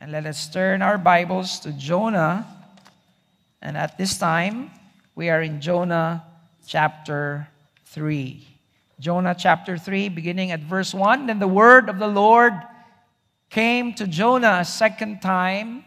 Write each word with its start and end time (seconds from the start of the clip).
And 0.00 0.12
let 0.12 0.26
us 0.26 0.48
turn 0.48 0.80
our 0.80 0.96
Bibles 0.96 1.58
to 1.60 1.72
Jonah. 1.72 2.46
And 3.60 3.76
at 3.76 3.98
this 3.98 4.16
time, 4.16 4.70
we 5.16 5.28
are 5.28 5.42
in 5.42 5.60
Jonah 5.60 6.24
chapter 6.64 7.48
3. 7.86 8.46
Jonah 9.00 9.34
chapter 9.36 9.76
3, 9.76 10.08
beginning 10.10 10.52
at 10.52 10.60
verse 10.60 10.94
1. 10.94 11.26
Then 11.26 11.40
the 11.40 11.48
word 11.48 11.88
of 11.88 11.98
the 11.98 12.06
Lord 12.06 12.52
came 13.50 13.92
to 13.94 14.06
Jonah 14.06 14.58
a 14.60 14.64
second 14.64 15.20
time 15.20 15.84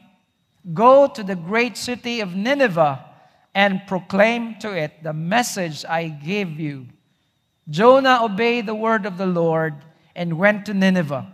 Go 0.73 1.07
to 1.07 1.23
the 1.23 1.35
great 1.35 1.77
city 1.77 2.19
of 2.19 2.35
Nineveh 2.35 3.03
and 3.55 3.81
proclaim 3.87 4.55
to 4.59 4.77
it 4.77 5.01
the 5.01 5.13
message 5.13 5.85
I 5.85 6.09
gave 6.09 6.59
you. 6.59 6.85
Jonah 7.69 8.19
obeyed 8.23 8.65
the 8.65 8.75
word 8.75 9.05
of 9.05 9.17
the 9.17 9.25
Lord 9.25 9.73
and 10.15 10.37
went 10.37 10.65
to 10.67 10.73
Nineveh. 10.73 11.33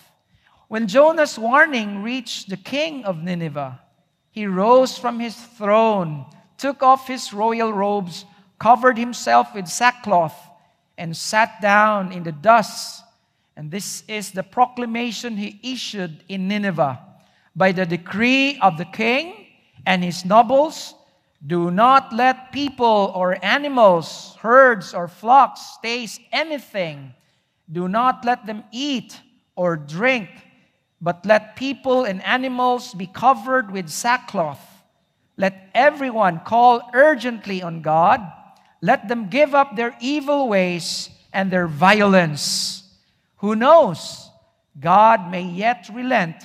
When 0.71 0.87
Jonah's 0.87 1.37
warning 1.37 2.01
reached 2.01 2.47
the 2.47 2.55
king 2.55 3.03
of 3.03 3.21
Nineveh, 3.21 3.77
he 4.29 4.47
rose 4.47 4.97
from 4.97 5.19
his 5.19 5.35
throne, 5.35 6.25
took 6.57 6.81
off 6.81 7.09
his 7.09 7.33
royal 7.33 7.73
robes, 7.73 8.23
covered 8.57 8.97
himself 8.97 9.53
with 9.53 9.67
sackcloth, 9.67 10.33
and 10.97 11.11
sat 11.17 11.59
down 11.61 12.13
in 12.13 12.23
the 12.23 12.31
dust. 12.31 13.03
And 13.57 13.69
this 13.69 14.05
is 14.07 14.31
the 14.31 14.43
proclamation 14.43 15.35
he 15.35 15.59
issued 15.61 16.23
in 16.29 16.47
Nineveh. 16.47 17.01
By 17.53 17.73
the 17.73 17.85
decree 17.85 18.57
of 18.61 18.77
the 18.77 18.85
king 18.85 19.47
and 19.85 20.01
his 20.01 20.23
nobles, 20.23 20.95
do 21.45 21.69
not 21.69 22.13
let 22.13 22.53
people 22.53 23.11
or 23.13 23.37
animals, 23.43 24.37
herds 24.39 24.93
or 24.93 25.09
flocks 25.09 25.75
taste 25.83 26.21
anything. 26.31 27.13
Do 27.69 27.89
not 27.89 28.23
let 28.23 28.45
them 28.45 28.63
eat 28.71 29.19
or 29.57 29.75
drink 29.75 30.29
but 31.01 31.25
let 31.25 31.55
people 31.55 32.03
and 32.05 32.23
animals 32.23 32.93
be 32.93 33.07
covered 33.07 33.71
with 33.71 33.89
sackcloth. 33.89 34.61
Let 35.35 35.69
everyone 35.73 36.41
call 36.45 36.89
urgently 36.93 37.63
on 37.63 37.81
God. 37.81 38.21
Let 38.81 39.07
them 39.07 39.29
give 39.29 39.55
up 39.55 39.75
their 39.75 39.95
evil 39.99 40.47
ways 40.47 41.09
and 41.33 41.49
their 41.49 41.67
violence. 41.67 42.83
Who 43.37 43.55
knows? 43.55 44.29
God 44.79 45.31
may 45.31 45.43
yet 45.43 45.89
relent 45.91 46.35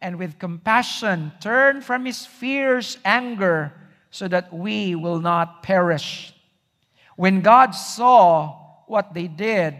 and 0.00 0.18
with 0.18 0.38
compassion 0.38 1.32
turn 1.40 1.80
from 1.80 2.04
his 2.04 2.24
fierce 2.24 2.98
anger 3.04 3.72
so 4.10 4.28
that 4.28 4.52
we 4.52 4.94
will 4.94 5.20
not 5.20 5.62
perish. 5.62 6.32
When 7.16 7.40
God 7.40 7.72
saw 7.72 8.82
what 8.86 9.14
they 9.14 9.26
did 9.26 9.74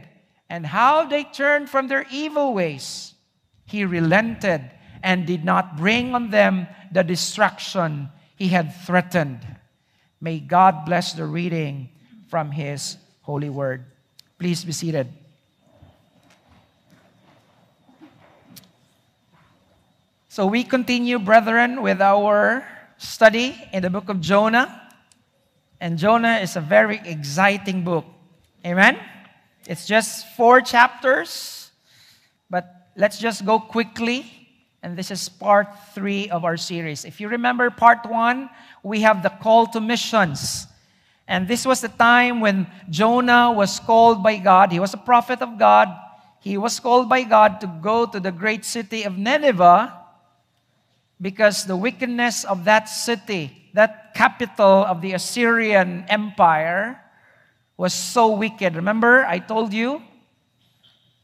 and 0.50 0.66
how 0.66 1.04
they 1.06 1.22
turned 1.22 1.70
from 1.70 1.88
their 1.88 2.06
evil 2.10 2.54
ways, 2.54 3.14
he 3.66 3.84
relented 3.84 4.70
and 5.02 5.26
did 5.26 5.44
not 5.44 5.76
bring 5.76 6.14
on 6.14 6.30
them 6.30 6.66
the 6.92 7.04
destruction 7.04 8.08
he 8.36 8.48
had 8.48 8.74
threatened. 8.84 9.46
May 10.20 10.40
God 10.40 10.84
bless 10.86 11.12
the 11.12 11.26
reading 11.26 11.90
from 12.28 12.50
his 12.50 12.96
holy 13.22 13.50
word. 13.50 13.84
Please 14.38 14.64
be 14.64 14.72
seated. 14.72 15.12
So 20.28 20.46
we 20.46 20.64
continue, 20.64 21.18
brethren, 21.18 21.80
with 21.80 22.02
our 22.02 22.66
study 22.98 23.56
in 23.72 23.82
the 23.82 23.88
book 23.88 24.08
of 24.08 24.20
Jonah. 24.20 24.82
And 25.80 25.96
Jonah 25.96 26.38
is 26.38 26.56
a 26.56 26.60
very 26.60 27.00
exciting 27.04 27.84
book. 27.84 28.04
Amen? 28.64 28.98
It's 29.66 29.86
just 29.86 30.26
four 30.36 30.60
chapters, 30.60 31.70
but 32.50 32.75
let's 32.96 33.18
just 33.18 33.44
go 33.44 33.60
quickly. 33.60 34.32
And 34.82 34.96
this 34.96 35.10
is 35.10 35.28
part 35.28 35.68
three 35.94 36.30
of 36.30 36.44
our 36.44 36.56
series. 36.56 37.04
If 37.04 37.20
you 37.20 37.28
remember 37.28 37.70
part 37.70 38.06
one, 38.06 38.48
we 38.82 39.00
have 39.02 39.22
the 39.22 39.30
call 39.30 39.66
to 39.68 39.80
missions. 39.80 40.66
And 41.28 41.48
this 41.48 41.66
was 41.66 41.80
the 41.80 41.88
time 41.88 42.40
when 42.40 42.66
Jonah 42.88 43.52
was 43.52 43.80
called 43.80 44.22
by 44.22 44.38
God. 44.38 44.70
He 44.70 44.78
was 44.78 44.94
a 44.94 44.98
prophet 44.98 45.42
of 45.42 45.58
God. 45.58 45.88
He 46.40 46.56
was 46.56 46.78
called 46.78 47.08
by 47.08 47.24
God 47.24 47.60
to 47.60 47.66
go 47.66 48.06
to 48.06 48.20
the 48.20 48.30
great 48.30 48.64
city 48.64 49.02
of 49.02 49.18
Nineveh 49.18 49.92
because 51.20 51.64
the 51.64 51.76
wickedness 51.76 52.44
of 52.44 52.64
that 52.66 52.88
city, 52.88 53.50
that 53.74 54.14
capital 54.14 54.84
of 54.84 55.00
the 55.00 55.14
Assyrian 55.14 56.04
Empire, 56.08 57.00
was 57.76 57.92
so 57.92 58.36
wicked. 58.36 58.76
Remember, 58.76 59.24
I 59.26 59.40
told 59.40 59.72
you 59.72 60.02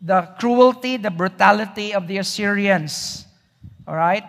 the 0.02 0.22
cruelty, 0.38 0.96
the 0.96 1.10
brutality 1.10 1.94
of 1.94 2.08
the 2.08 2.18
Assyrians. 2.18 3.24
All 3.86 3.94
right? 3.94 4.24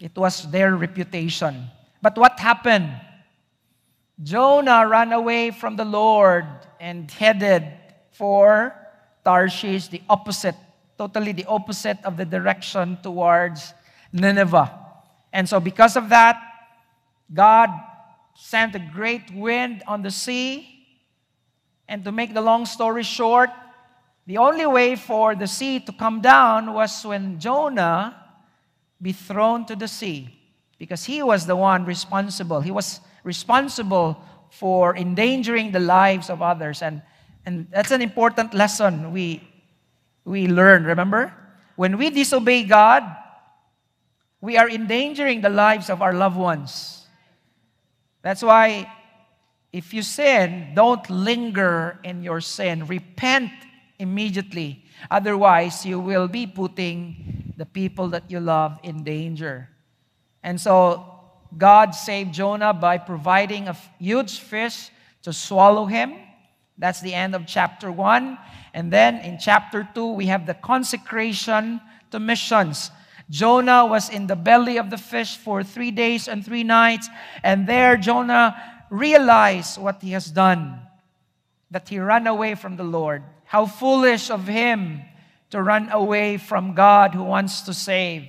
It 0.00 0.14
was 0.16 0.50
their 0.50 0.74
reputation. 0.74 1.68
But 2.02 2.18
what 2.18 2.38
happened? 2.38 2.90
Jonah 4.22 4.86
ran 4.86 5.12
away 5.12 5.52
from 5.52 5.76
the 5.76 5.84
Lord 5.84 6.46
and 6.80 7.10
headed 7.10 7.72
for 8.10 8.74
Tarshish, 9.24 9.88
the 9.88 10.02
opposite, 10.08 10.56
totally 10.98 11.32
the 11.32 11.44
opposite 11.46 11.98
of 12.04 12.16
the 12.16 12.24
direction 12.24 12.98
towards 13.02 13.74
Nineveh. 14.12 14.72
And 15.32 15.48
so, 15.48 15.60
because 15.60 15.96
of 15.96 16.08
that, 16.08 16.40
God 17.32 17.70
sent 18.34 18.74
a 18.74 18.78
great 18.78 19.30
wind 19.32 19.82
on 19.86 20.02
the 20.02 20.10
sea. 20.10 20.72
And 21.88 22.04
to 22.04 22.12
make 22.12 22.34
the 22.34 22.40
long 22.40 22.66
story 22.66 23.02
short, 23.02 23.50
the 24.26 24.38
only 24.38 24.66
way 24.66 24.96
for 24.96 25.34
the 25.34 25.46
sea 25.46 25.80
to 25.80 25.92
come 25.92 26.20
down 26.20 26.72
was 26.72 27.04
when 27.04 27.38
Jonah 27.38 28.16
be 29.00 29.12
thrown 29.12 29.66
to 29.66 29.76
the 29.76 29.86
sea 29.86 30.36
because 30.78 31.04
he 31.04 31.22
was 31.22 31.46
the 31.46 31.54
one 31.54 31.84
responsible. 31.84 32.60
He 32.60 32.70
was 32.70 33.00
responsible 33.22 34.20
for 34.50 34.96
endangering 34.96 35.70
the 35.72 35.80
lives 35.80 36.28
of 36.28 36.42
others. 36.42 36.82
And, 36.82 37.02
and 37.44 37.68
that's 37.70 37.90
an 37.90 38.02
important 38.02 38.52
lesson 38.52 39.12
we, 39.12 39.46
we 40.24 40.48
learn, 40.48 40.84
remember? 40.84 41.32
When 41.76 41.96
we 41.96 42.10
disobey 42.10 42.64
God, 42.64 43.04
we 44.40 44.56
are 44.56 44.68
endangering 44.68 45.40
the 45.40 45.50
lives 45.50 45.88
of 45.88 46.02
our 46.02 46.12
loved 46.12 46.36
ones. 46.36 47.06
That's 48.22 48.42
why 48.42 48.90
if 49.72 49.92
you 49.92 50.02
sin, 50.02 50.72
don't 50.74 51.08
linger 51.10 52.00
in 52.02 52.22
your 52.22 52.40
sin. 52.40 52.86
Repent 52.86 53.52
immediately. 53.98 54.84
Otherwise, 55.10 55.84
you 55.84 55.98
will 56.00 56.28
be 56.28 56.46
putting 56.46 57.54
the 57.56 57.66
people 57.66 58.08
that 58.08 58.30
you 58.30 58.40
love 58.40 58.78
in 58.82 59.02
danger. 59.02 59.68
And 60.42 60.60
so, 60.60 61.04
God 61.56 61.94
saved 61.94 62.34
Jonah 62.34 62.72
by 62.72 62.98
providing 62.98 63.68
a 63.68 63.76
huge 63.98 64.40
fish 64.40 64.90
to 65.22 65.32
swallow 65.32 65.86
him. 65.86 66.14
That's 66.78 67.00
the 67.00 67.14
end 67.14 67.34
of 67.34 67.46
chapter 67.46 67.90
1. 67.90 68.38
And 68.74 68.92
then 68.92 69.16
in 69.18 69.38
chapter 69.38 69.88
2, 69.94 70.12
we 70.12 70.26
have 70.26 70.46
the 70.46 70.54
consecration 70.54 71.80
to 72.10 72.20
missions. 72.20 72.90
Jonah 73.30 73.86
was 73.86 74.08
in 74.10 74.26
the 74.26 74.36
belly 74.36 74.76
of 74.76 74.90
the 74.90 74.98
fish 74.98 75.36
for 75.36 75.64
three 75.64 75.90
days 75.90 76.28
and 76.28 76.44
three 76.44 76.62
nights. 76.62 77.08
And 77.42 77.66
there, 77.66 77.96
Jonah 77.96 78.54
realized 78.90 79.80
what 79.80 80.02
he 80.02 80.10
has 80.12 80.30
done 80.30 80.80
that 81.70 81.88
he 81.88 81.98
ran 81.98 82.26
away 82.26 82.54
from 82.54 82.76
the 82.76 82.84
Lord. 82.84 83.22
How 83.46 83.66
foolish 83.66 84.30
of 84.30 84.46
him 84.46 85.02
to 85.50 85.62
run 85.62 85.88
away 85.90 86.36
from 86.36 86.74
God 86.74 87.14
who 87.14 87.22
wants 87.22 87.62
to 87.62 87.74
save. 87.74 88.26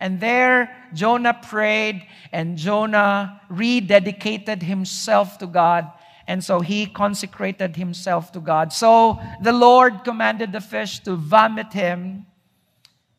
And 0.00 0.20
there, 0.20 0.74
Jonah 0.92 1.34
prayed, 1.34 2.06
and 2.32 2.56
Jonah 2.56 3.40
rededicated 3.50 4.62
himself 4.62 5.38
to 5.38 5.46
God. 5.46 5.90
And 6.26 6.42
so 6.42 6.60
he 6.60 6.86
consecrated 6.86 7.76
himself 7.76 8.32
to 8.32 8.40
God. 8.40 8.72
So 8.72 9.18
the 9.42 9.52
Lord 9.52 10.04
commanded 10.04 10.52
the 10.52 10.60
fish 10.60 11.00
to 11.00 11.16
vomit 11.16 11.72
him. 11.72 12.26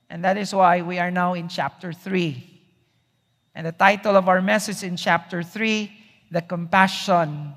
And 0.09 0.23
that 0.23 0.37
is 0.37 0.53
why 0.53 0.81
we 0.81 0.99
are 0.99 1.11
now 1.11 1.33
in 1.33 1.47
chapter 1.47 1.93
3. 1.93 2.55
And 3.53 3.67
the 3.67 3.71
title 3.71 4.15
of 4.15 4.27
our 4.27 4.41
message 4.41 4.83
in 4.83 4.97
chapter 4.97 5.43
3 5.43 5.91
The 6.31 6.41
Compassion 6.41 7.53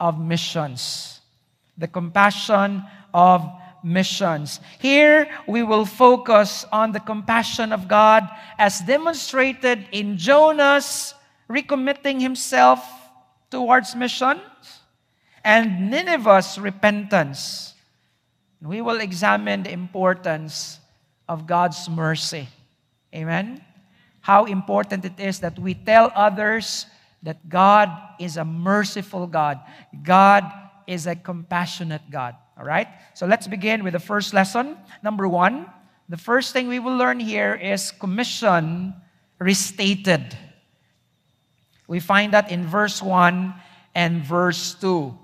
of 0.00 0.18
Missions. 0.18 1.20
The 1.76 1.88
Compassion 1.88 2.84
of 3.14 3.48
missions. 3.84 4.60
Here, 4.80 5.28
we 5.46 5.62
will 5.62 5.86
focus 5.86 6.66
on 6.72 6.92
the 6.92 7.00
compassion 7.00 7.72
of 7.72 7.86
God 7.86 8.28
as 8.58 8.80
demonstrated 8.80 9.86
in 9.92 10.18
Jonah's 10.18 11.14
recommitting 11.48 12.20
himself 12.20 12.82
towards 13.50 13.94
missions 13.94 14.40
and 15.44 15.90
Nineveh's 15.90 16.58
repentance. 16.58 17.74
We 18.60 18.80
will 18.80 19.00
examine 19.00 19.62
the 19.62 19.72
importance 19.72 20.80
of 21.28 21.46
God's 21.46 21.88
mercy. 21.88 22.48
Amen? 23.14 23.62
How 24.20 24.46
important 24.46 25.04
it 25.04 25.20
is 25.20 25.40
that 25.40 25.58
we 25.58 25.74
tell 25.74 26.10
others 26.14 26.86
that 27.22 27.48
God 27.48 27.90
is 28.18 28.38
a 28.38 28.44
merciful 28.44 29.26
God. 29.26 29.60
God 30.02 30.44
is 30.86 31.06
a 31.06 31.14
compassionate 31.14 32.02
God. 32.10 32.36
All 32.58 32.64
right? 32.64 32.88
So 33.14 33.26
let's 33.26 33.46
begin 33.46 33.84
with 33.84 33.92
the 33.92 34.00
first 34.00 34.32
lesson. 34.34 34.76
Number 35.02 35.26
one, 35.26 35.66
the 36.08 36.16
first 36.16 36.52
thing 36.52 36.68
we 36.68 36.78
will 36.78 36.96
learn 36.96 37.18
here 37.18 37.54
is 37.54 37.90
commission 37.90 38.94
restated. 39.38 40.36
We 41.86 42.00
find 42.00 42.32
that 42.32 42.50
in 42.50 42.66
verse 42.66 43.02
1 43.02 43.54
and 43.94 44.24
verse 44.24 44.74
2. 44.74 45.16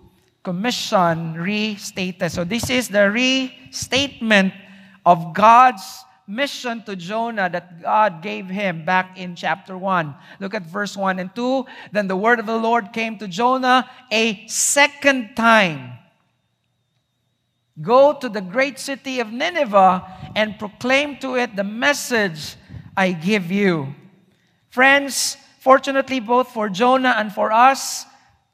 Commission 0.42 1.34
restated. 1.34 2.32
So 2.32 2.44
this 2.44 2.70
is 2.70 2.88
the 2.88 3.10
restatement 3.10 4.54
of 5.04 5.34
God's 5.34 6.04
mission 6.26 6.82
to 6.84 6.94
Jonah 6.94 7.50
that 7.50 7.82
God 7.82 8.22
gave 8.22 8.46
him 8.46 8.84
back 8.84 9.18
in 9.18 9.34
chapter 9.34 9.76
1. 9.76 10.14
Look 10.38 10.54
at 10.54 10.62
verse 10.62 10.96
1 10.96 11.18
and 11.18 11.34
2. 11.34 11.66
Then 11.92 12.08
the 12.08 12.16
word 12.16 12.38
of 12.38 12.46
the 12.46 12.56
Lord 12.56 12.92
came 12.92 13.18
to 13.18 13.28
Jonah 13.28 13.90
a 14.10 14.46
second 14.46 15.34
time. 15.34 15.98
Go 17.80 18.12
to 18.12 18.28
the 18.28 18.40
great 18.40 18.78
city 18.78 19.20
of 19.20 19.32
Nineveh 19.32 20.32
and 20.36 20.58
proclaim 20.58 21.16
to 21.18 21.36
it 21.36 21.56
the 21.56 21.64
message 21.64 22.56
I 22.96 23.12
give 23.12 23.50
you. 23.50 23.94
Friends, 24.68 25.36
fortunately, 25.60 26.20
both 26.20 26.48
for 26.48 26.68
Jonah 26.68 27.14
and 27.16 27.32
for 27.32 27.50
us, 27.52 28.04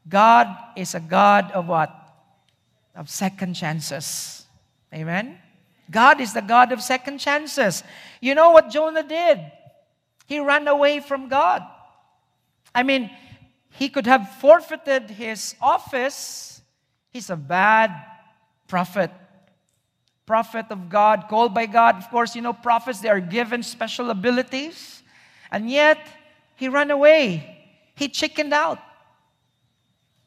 God 0.08 0.48
is 0.76 0.94
a 0.94 1.00
God 1.00 1.50
of 1.52 1.66
what? 1.66 1.90
Of 2.94 3.10
second 3.10 3.54
chances. 3.54 4.46
Amen? 4.94 5.38
God 5.90 6.20
is 6.20 6.32
the 6.32 6.42
God 6.42 6.72
of 6.72 6.80
second 6.80 7.18
chances. 7.18 7.82
You 8.20 8.34
know 8.34 8.50
what 8.50 8.70
Jonah 8.70 9.02
did? 9.02 9.40
He 10.26 10.38
ran 10.40 10.68
away 10.68 11.00
from 11.00 11.28
God. 11.28 11.62
I 12.74 12.82
mean, 12.82 13.10
he 13.70 13.88
could 13.88 14.06
have 14.06 14.36
forfeited 14.40 15.10
his 15.10 15.54
office. 15.60 16.62
He's 17.10 17.30
a 17.30 17.36
bad 17.36 17.92
prophet. 18.66 19.10
Prophet 20.26 20.66
of 20.70 20.88
God, 20.88 21.26
called 21.28 21.54
by 21.54 21.66
God. 21.66 21.96
Of 21.96 22.10
course, 22.10 22.34
you 22.34 22.42
know, 22.42 22.52
prophets, 22.52 23.00
they 23.00 23.08
are 23.08 23.20
given 23.20 23.62
special 23.62 24.10
abilities. 24.10 25.02
And 25.52 25.70
yet, 25.70 25.98
he 26.56 26.68
ran 26.68 26.90
away. 26.90 27.64
He 27.94 28.08
chickened 28.08 28.52
out. 28.52 28.80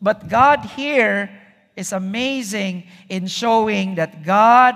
But 0.02 0.30
God 0.30 0.64
here 0.64 1.30
is 1.76 1.92
amazing 1.92 2.88
in 3.10 3.28
showing 3.28 3.96
that 3.96 4.24
God 4.24 4.76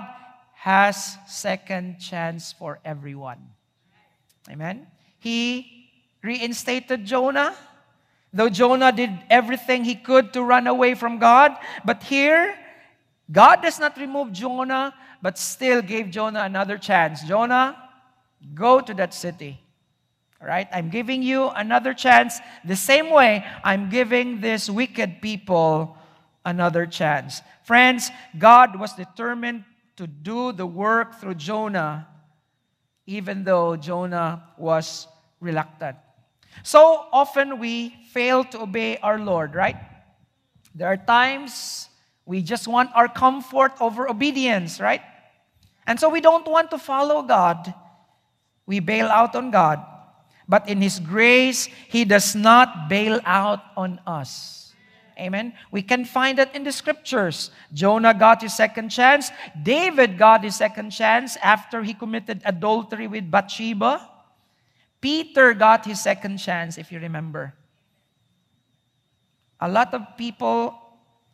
has 0.52 1.16
second 1.26 1.98
chance 1.98 2.52
for 2.52 2.80
everyone. 2.84 3.38
Amen. 4.50 4.86
He 5.18 5.88
reinstated 6.22 7.04
Jonah. 7.04 7.54
Though 8.32 8.48
Jonah 8.48 8.90
did 8.90 9.10
everything 9.30 9.84
he 9.84 9.94
could 9.94 10.32
to 10.32 10.42
run 10.42 10.66
away 10.66 10.94
from 10.94 11.18
God, 11.18 11.56
but 11.84 12.02
here 12.02 12.58
God 13.30 13.62
does 13.62 13.78
not 13.78 13.96
remove 13.96 14.32
Jonah, 14.32 14.94
but 15.22 15.38
still 15.38 15.80
gave 15.80 16.10
Jonah 16.10 16.42
another 16.42 16.76
chance. 16.76 17.22
Jonah, 17.24 17.76
go 18.54 18.80
to 18.80 18.92
that 18.94 19.14
city. 19.14 19.60
Right? 20.40 20.68
I'm 20.72 20.90
giving 20.90 21.22
you 21.22 21.48
another 21.48 21.94
chance. 21.94 22.38
The 22.66 22.76
same 22.76 23.10
way 23.10 23.46
I'm 23.64 23.88
giving 23.88 24.42
these 24.42 24.70
wicked 24.70 25.22
people 25.22 25.96
another 26.44 26.84
chance. 26.84 27.40
Friends, 27.62 28.10
God 28.36 28.78
was 28.78 28.92
determined 28.92 29.64
to 29.96 30.06
do 30.06 30.52
the 30.52 30.66
work 30.66 31.18
through 31.18 31.36
Jonah, 31.36 32.06
even 33.06 33.44
though 33.44 33.76
Jonah 33.76 34.44
was 34.58 35.08
reluctant. 35.40 35.96
So 36.62 37.06
often 37.10 37.58
we 37.58 37.96
fail 38.12 38.44
to 38.44 38.62
obey 38.62 38.98
our 38.98 39.18
Lord, 39.18 39.54
right? 39.54 39.76
There 40.74 40.88
are 40.88 40.98
times 40.98 41.88
we 42.26 42.42
just 42.42 42.66
want 42.66 42.90
our 42.94 43.08
comfort 43.08 43.72
over 43.80 44.08
obedience, 44.08 44.80
right? 44.80 45.02
And 45.86 46.00
so 46.00 46.08
we 46.08 46.20
don't 46.20 46.46
want 46.46 46.70
to 46.70 46.78
follow 46.78 47.22
God. 47.22 47.72
We 48.66 48.80
bail 48.80 49.08
out 49.08 49.34
on 49.36 49.50
God. 49.50 49.84
But 50.48 50.68
in 50.68 50.80
His 50.80 50.98
grace, 50.98 51.66
He 51.66 52.04
does 52.04 52.34
not 52.34 52.88
bail 52.88 53.20
out 53.24 53.60
on 53.76 54.00
us. 54.06 54.64
Amen. 55.18 55.54
We 55.70 55.82
can 55.82 56.04
find 56.04 56.38
that 56.38 56.54
in 56.56 56.64
the 56.64 56.72
scriptures. 56.72 57.50
Jonah 57.72 58.14
got 58.14 58.42
his 58.42 58.56
second 58.56 58.88
chance. 58.88 59.30
David 59.62 60.18
got 60.18 60.42
his 60.42 60.56
second 60.56 60.90
chance 60.90 61.36
after 61.36 61.84
he 61.84 61.94
committed 61.94 62.42
adultery 62.44 63.06
with 63.06 63.30
Bathsheba. 63.30 64.10
Peter 65.00 65.54
got 65.54 65.84
his 65.84 66.02
second 66.02 66.38
chance, 66.38 66.78
if 66.78 66.90
you 66.90 66.98
remember. 66.98 67.54
A 69.60 69.68
lot 69.68 69.94
of 69.94 70.02
people 70.18 70.74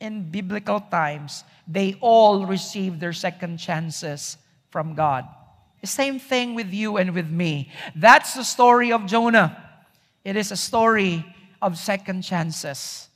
in 0.00 0.30
biblical 0.30 0.80
times, 0.80 1.44
they 1.68 1.96
all 2.00 2.46
received 2.46 3.00
their 3.00 3.12
second 3.12 3.58
chances 3.58 4.36
from 4.70 4.94
God. 4.94 5.28
The 5.80 5.86
same 5.86 6.18
thing 6.18 6.54
with 6.54 6.72
you 6.72 6.96
and 6.96 7.14
with 7.14 7.30
me. 7.30 7.70
That's 7.94 8.34
the 8.34 8.44
story 8.44 8.92
of 8.92 9.06
Jonah. 9.06 9.56
It 10.24 10.36
is 10.36 10.52
a 10.52 10.56
story 10.56 11.24
of 11.62 11.78
second 11.78 12.22
chances. 12.22 13.08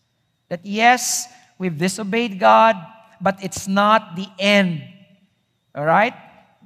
That 0.48 0.64
yes, 0.64 1.26
we've 1.58 1.76
disobeyed 1.76 2.38
God, 2.38 2.76
but 3.20 3.42
it's 3.42 3.68
not 3.68 4.16
the 4.16 4.28
end. 4.38 4.82
All 5.74 5.84
right? 5.84 6.14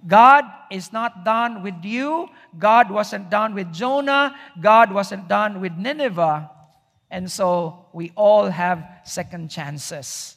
God 0.07 0.45
is 0.71 0.93
not 0.93 1.25
done 1.25 1.63
with 1.63 1.83
you. 1.85 2.29
God 2.59 2.91
wasn't 2.91 3.31
done 3.31 3.55
with 3.55 3.73
Jonah. 3.73 4.37
God 4.61 4.93
wasn't 4.93 5.29
done 5.29 5.61
with 5.61 5.73
Nineveh. 5.73 6.51
And 7.11 7.31
so 7.31 7.87
we 7.93 8.13
all 8.15 8.51
have 8.51 8.85
second 9.05 9.51
chances. 9.51 10.37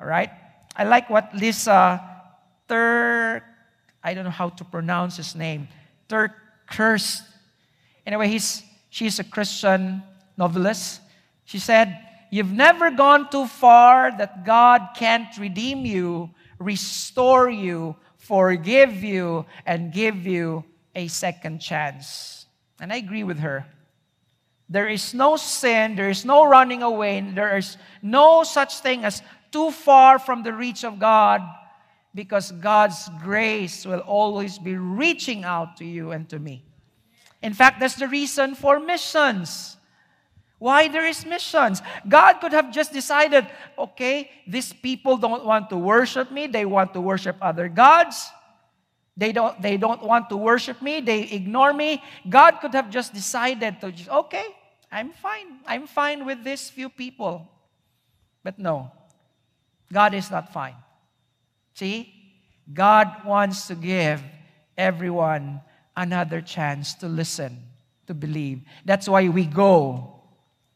All 0.00 0.06
right? 0.06 0.30
I 0.76 0.84
like 0.84 1.10
what 1.10 1.32
Lysa 1.32 2.00
Tur, 2.68 3.42
I 4.02 4.14
don't 4.14 4.24
know 4.24 4.30
how 4.30 4.48
to 4.50 4.64
pronounce 4.64 5.16
his 5.16 5.34
name, 5.34 5.68
Kurst. 6.08 7.22
Anyway, 8.06 8.28
he's, 8.28 8.62
she's 8.90 9.18
a 9.18 9.24
Christian 9.24 10.02
novelist. 10.36 11.00
She 11.44 11.58
said, 11.58 12.00
You've 12.30 12.52
never 12.52 12.90
gone 12.90 13.30
too 13.30 13.46
far 13.46 14.10
that 14.18 14.44
God 14.44 14.88
can't 14.96 15.28
redeem 15.38 15.86
you, 15.86 16.30
restore 16.58 17.48
you, 17.48 17.94
forgive 18.16 19.04
you, 19.04 19.46
and 19.64 19.92
give 19.92 20.26
you 20.26 20.64
a 20.96 21.06
second 21.06 21.60
chance. 21.60 22.46
And 22.80 22.92
I 22.92 22.96
agree 22.96 23.22
with 23.22 23.38
her. 23.38 23.66
There 24.68 24.88
is 24.88 25.12
no 25.12 25.36
sin, 25.36 25.94
there 25.94 26.08
is 26.08 26.24
no 26.24 26.46
running 26.46 26.82
away, 26.82 27.20
there 27.20 27.56
is 27.56 27.76
no 28.02 28.44
such 28.44 28.78
thing 28.78 29.04
as 29.04 29.22
too 29.50 29.70
far 29.70 30.18
from 30.18 30.42
the 30.42 30.52
reach 30.52 30.84
of 30.84 30.98
God 30.98 31.42
because 32.14 32.52
God's 32.52 33.10
grace 33.22 33.84
will 33.84 34.00
always 34.00 34.58
be 34.58 34.76
reaching 34.76 35.44
out 35.44 35.76
to 35.78 35.84
you 35.84 36.12
and 36.12 36.28
to 36.30 36.38
me. 36.38 36.64
In 37.42 37.52
fact, 37.52 37.80
that's 37.80 37.96
the 37.96 38.08
reason 38.08 38.54
for 38.54 38.80
missions. 38.80 39.76
Why 40.58 40.88
there 40.88 41.06
is 41.06 41.26
missions? 41.26 41.82
God 42.08 42.40
could 42.40 42.52
have 42.52 42.72
just 42.72 42.92
decided, 42.92 43.46
okay, 43.76 44.30
these 44.46 44.72
people 44.72 45.18
don't 45.18 45.44
want 45.44 45.68
to 45.70 45.76
worship 45.76 46.32
me, 46.32 46.46
they 46.46 46.64
want 46.64 46.94
to 46.94 47.00
worship 47.00 47.36
other 47.42 47.68
gods. 47.68 48.30
They 49.16 49.32
don't, 49.32 49.60
they 49.62 49.76
don't 49.76 50.02
want 50.02 50.28
to 50.30 50.36
worship 50.36 50.82
me, 50.82 51.00
they 51.00 51.22
ignore 51.22 51.72
me. 51.72 52.02
God 52.28 52.58
could 52.60 52.74
have 52.74 52.90
just 52.90 53.14
decided 53.14 53.80
to 53.80 53.92
just, 53.92 54.08
okay, 54.08 54.46
I'm 54.90 55.12
fine. 55.12 55.60
I'm 55.66 55.86
fine 55.86 56.26
with 56.26 56.42
these 56.42 56.68
few 56.68 56.88
people. 56.88 57.48
But 58.42 58.58
no, 58.58 58.90
God 59.92 60.14
is 60.14 60.30
not 60.30 60.52
fine. 60.52 60.76
See? 61.74 62.12
God 62.72 63.24
wants 63.24 63.66
to 63.68 63.74
give 63.74 64.22
everyone 64.76 65.60
another 65.96 66.40
chance 66.40 66.94
to 66.94 67.08
listen, 67.08 67.62
to 68.06 68.14
believe. 68.14 68.62
That's 68.84 69.08
why 69.08 69.28
we 69.28 69.44
go 69.44 70.14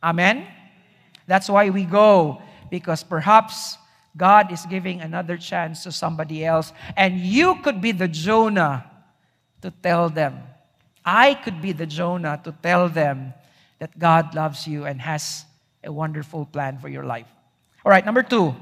Amen? 0.02 0.46
That's 1.26 1.48
why 1.48 1.70
we 1.70 1.84
go, 1.84 2.40
because 2.70 3.02
perhaps 3.02 3.76
God 4.18 4.52
is 4.52 4.66
giving 4.66 5.00
another 5.00 5.38
chance 5.38 5.84
to 5.84 5.92
somebody 5.92 6.44
else, 6.44 6.72
and 6.96 7.20
you 7.20 7.54
could 7.62 7.80
be 7.80 7.92
the 7.92 8.08
Jonah 8.08 8.84
to 9.62 9.70
tell 9.70 10.10
them. 10.10 10.42
I 11.04 11.34
could 11.34 11.62
be 11.62 11.72
the 11.72 11.86
Jonah 11.86 12.40
to 12.42 12.52
tell 12.60 12.88
them 12.88 13.32
that 13.78 13.96
God 13.96 14.34
loves 14.34 14.66
you 14.66 14.84
and 14.84 15.00
has 15.00 15.46
a 15.84 15.92
wonderful 15.92 16.44
plan 16.46 16.78
for 16.78 16.88
your 16.88 17.04
life. 17.04 17.28
All 17.84 17.90
right, 17.90 18.04
number 18.04 18.24
two. 18.24 18.54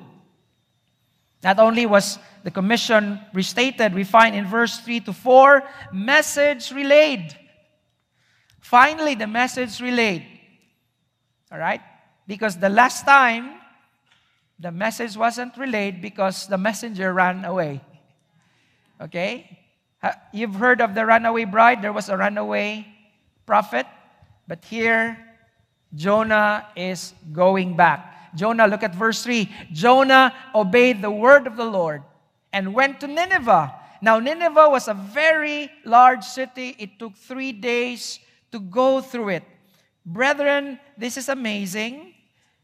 Not 1.43 1.59
only 1.59 1.87
was 1.87 2.19
the 2.45 2.51
commission 2.51 3.21
restated, 3.33 3.95
we 3.95 4.05
find 4.05 4.35
in 4.35 4.47
verse 4.47 4.79
3 4.81 5.01
to 5.01 5.13
4, 5.13 5.63
message 5.93 6.73
relayed. 6.73 7.35
Finally, 8.61 9.15
the 9.15 9.27
message 9.27 9.81
relayed. 9.81 10.27
All 11.53 11.59
right? 11.59 11.81
Because 12.27 12.57
the 12.59 12.69
last 12.69 13.07
time, 13.07 13.56
the 14.59 14.73
message 14.73 15.17
wasn't 15.17 15.57
relayed 15.57 16.01
because 16.01 16.47
the 16.47 16.59
messenger 16.59 17.13
ran 17.13 17.45
away. 17.45 17.81
Okay? 19.01 19.59
You've 20.33 20.55
heard 20.55 20.81
of 20.81 20.95
the 20.95 21.05
runaway 21.05 21.45
bride. 21.45 21.83
There 21.83 21.93
was 21.93 22.09
a 22.09 22.17
runaway 22.17 22.87
prophet. 23.45 23.87
But 24.49 24.65
here, 24.65 25.19
Jonah 25.95 26.69
is 26.77 27.13
going 27.33 27.77
back. 27.77 28.35
Jonah, 28.35 28.67
look 28.67 28.83
at 28.83 28.95
verse 28.95 29.23
3. 29.25 29.51
Jonah 29.73 30.33
obeyed 30.55 31.03
the 31.03 31.11
word 31.11 31.47
of 31.47 31.57
the 31.57 31.65
Lord 31.65 32.03
and 32.53 32.75
went 32.75 33.01
to 33.01 33.07
Nineveh. 33.07 33.75
Now, 34.01 34.19
Nineveh 34.19 34.69
was 34.69 34.89
a 34.89 34.95
very 34.95 35.71
large 35.85 36.25
city. 36.25 36.77
It 36.79 36.99
took 36.99 37.17
three 37.17 37.53
days 37.53 38.21
to 38.53 38.61
go 38.61 39.01
through 39.01 39.31
it. 39.31 39.45
Brethren, 40.05 40.79
this 40.97 41.17
is 41.17 41.29
amazing 41.29 42.15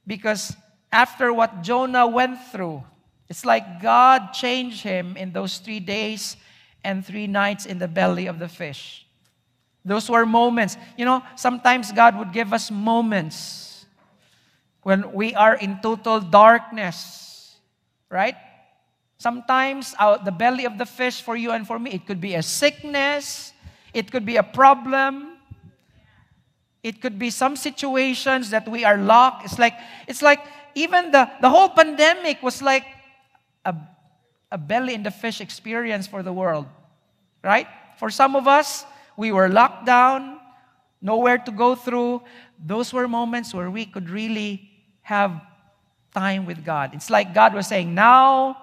because 0.06 0.54
after 0.92 1.32
what 1.32 1.62
Jonah 1.62 2.06
went 2.06 2.38
through, 2.52 2.84
it's 3.28 3.44
like 3.44 3.80
God 3.80 4.32
changed 4.32 4.82
him 4.82 5.16
in 5.16 5.32
those 5.32 5.58
three 5.58 5.80
days 5.80 6.36
and 6.84 7.04
three 7.04 7.26
nights 7.26 7.64
in 7.64 7.78
the 7.78 7.88
belly 7.88 8.26
of 8.26 8.38
the 8.38 8.48
fish. 8.48 9.06
Those 9.84 10.08
were 10.08 10.26
moments. 10.26 10.76
You 10.96 11.06
know, 11.06 11.22
sometimes 11.34 11.90
God 11.92 12.16
would 12.18 12.32
give 12.32 12.52
us 12.52 12.70
moments 12.70 13.86
when 14.82 15.12
we 15.12 15.34
are 15.34 15.54
in 15.54 15.78
total 15.82 16.20
darkness, 16.20 17.56
right? 18.10 18.36
Sometimes 19.18 19.94
out 19.98 20.24
the 20.24 20.32
belly 20.32 20.66
of 20.66 20.78
the 20.78 20.86
fish 20.86 21.22
for 21.22 21.36
you 21.36 21.52
and 21.52 21.66
for 21.66 21.78
me, 21.78 21.92
it 21.92 22.06
could 22.06 22.20
be 22.20 22.34
a 22.34 22.42
sickness, 22.42 23.52
it 23.94 24.10
could 24.10 24.26
be 24.26 24.36
a 24.36 24.42
problem, 24.42 25.38
it 26.82 27.00
could 27.00 27.18
be 27.18 27.30
some 27.30 27.54
situations 27.54 28.50
that 28.50 28.68
we 28.68 28.84
are 28.84 28.96
locked. 28.96 29.44
It's 29.44 29.58
like 29.58 29.74
it's 30.08 30.22
like 30.22 30.40
even 30.74 31.10
the, 31.10 31.30
the 31.40 31.48
whole 31.48 31.68
pandemic 31.68 32.42
was 32.42 32.62
like 32.62 32.86
a, 33.64 33.74
a 34.50 34.58
belly 34.58 34.94
in 34.94 35.02
the 35.02 35.10
fish 35.10 35.40
experience 35.40 36.06
for 36.06 36.22
the 36.22 36.32
world. 36.32 36.66
Right? 37.42 37.66
For 37.98 38.10
some 38.10 38.36
of 38.36 38.46
us, 38.46 38.84
we 39.16 39.32
were 39.32 39.48
locked 39.48 39.86
down, 39.86 40.38
nowhere 41.00 41.38
to 41.38 41.50
go 41.50 41.74
through. 41.74 42.22
Those 42.58 42.92
were 42.92 43.08
moments 43.08 43.52
where 43.52 43.70
we 43.70 43.86
could 43.86 44.08
really 44.08 44.70
have 45.02 45.40
time 46.14 46.46
with 46.46 46.64
God. 46.64 46.94
It's 46.94 47.10
like 47.10 47.34
God 47.34 47.54
was 47.54 47.66
saying, 47.66 47.94
Now 47.94 48.56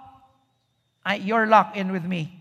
I, 1.05 1.15
you're 1.15 1.47
locked 1.47 1.77
in 1.77 1.91
with 1.91 2.03
me. 2.03 2.35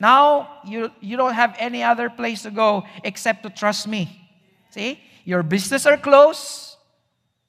Now 0.00 0.58
you, 0.64 0.90
you 1.00 1.16
don't 1.16 1.34
have 1.34 1.54
any 1.58 1.82
other 1.82 2.10
place 2.10 2.42
to 2.42 2.50
go 2.50 2.84
except 3.04 3.44
to 3.44 3.50
trust 3.50 3.86
me. 3.86 4.28
See? 4.70 5.00
Your 5.24 5.42
business 5.42 5.86
are 5.86 5.96
closed. 5.96 6.76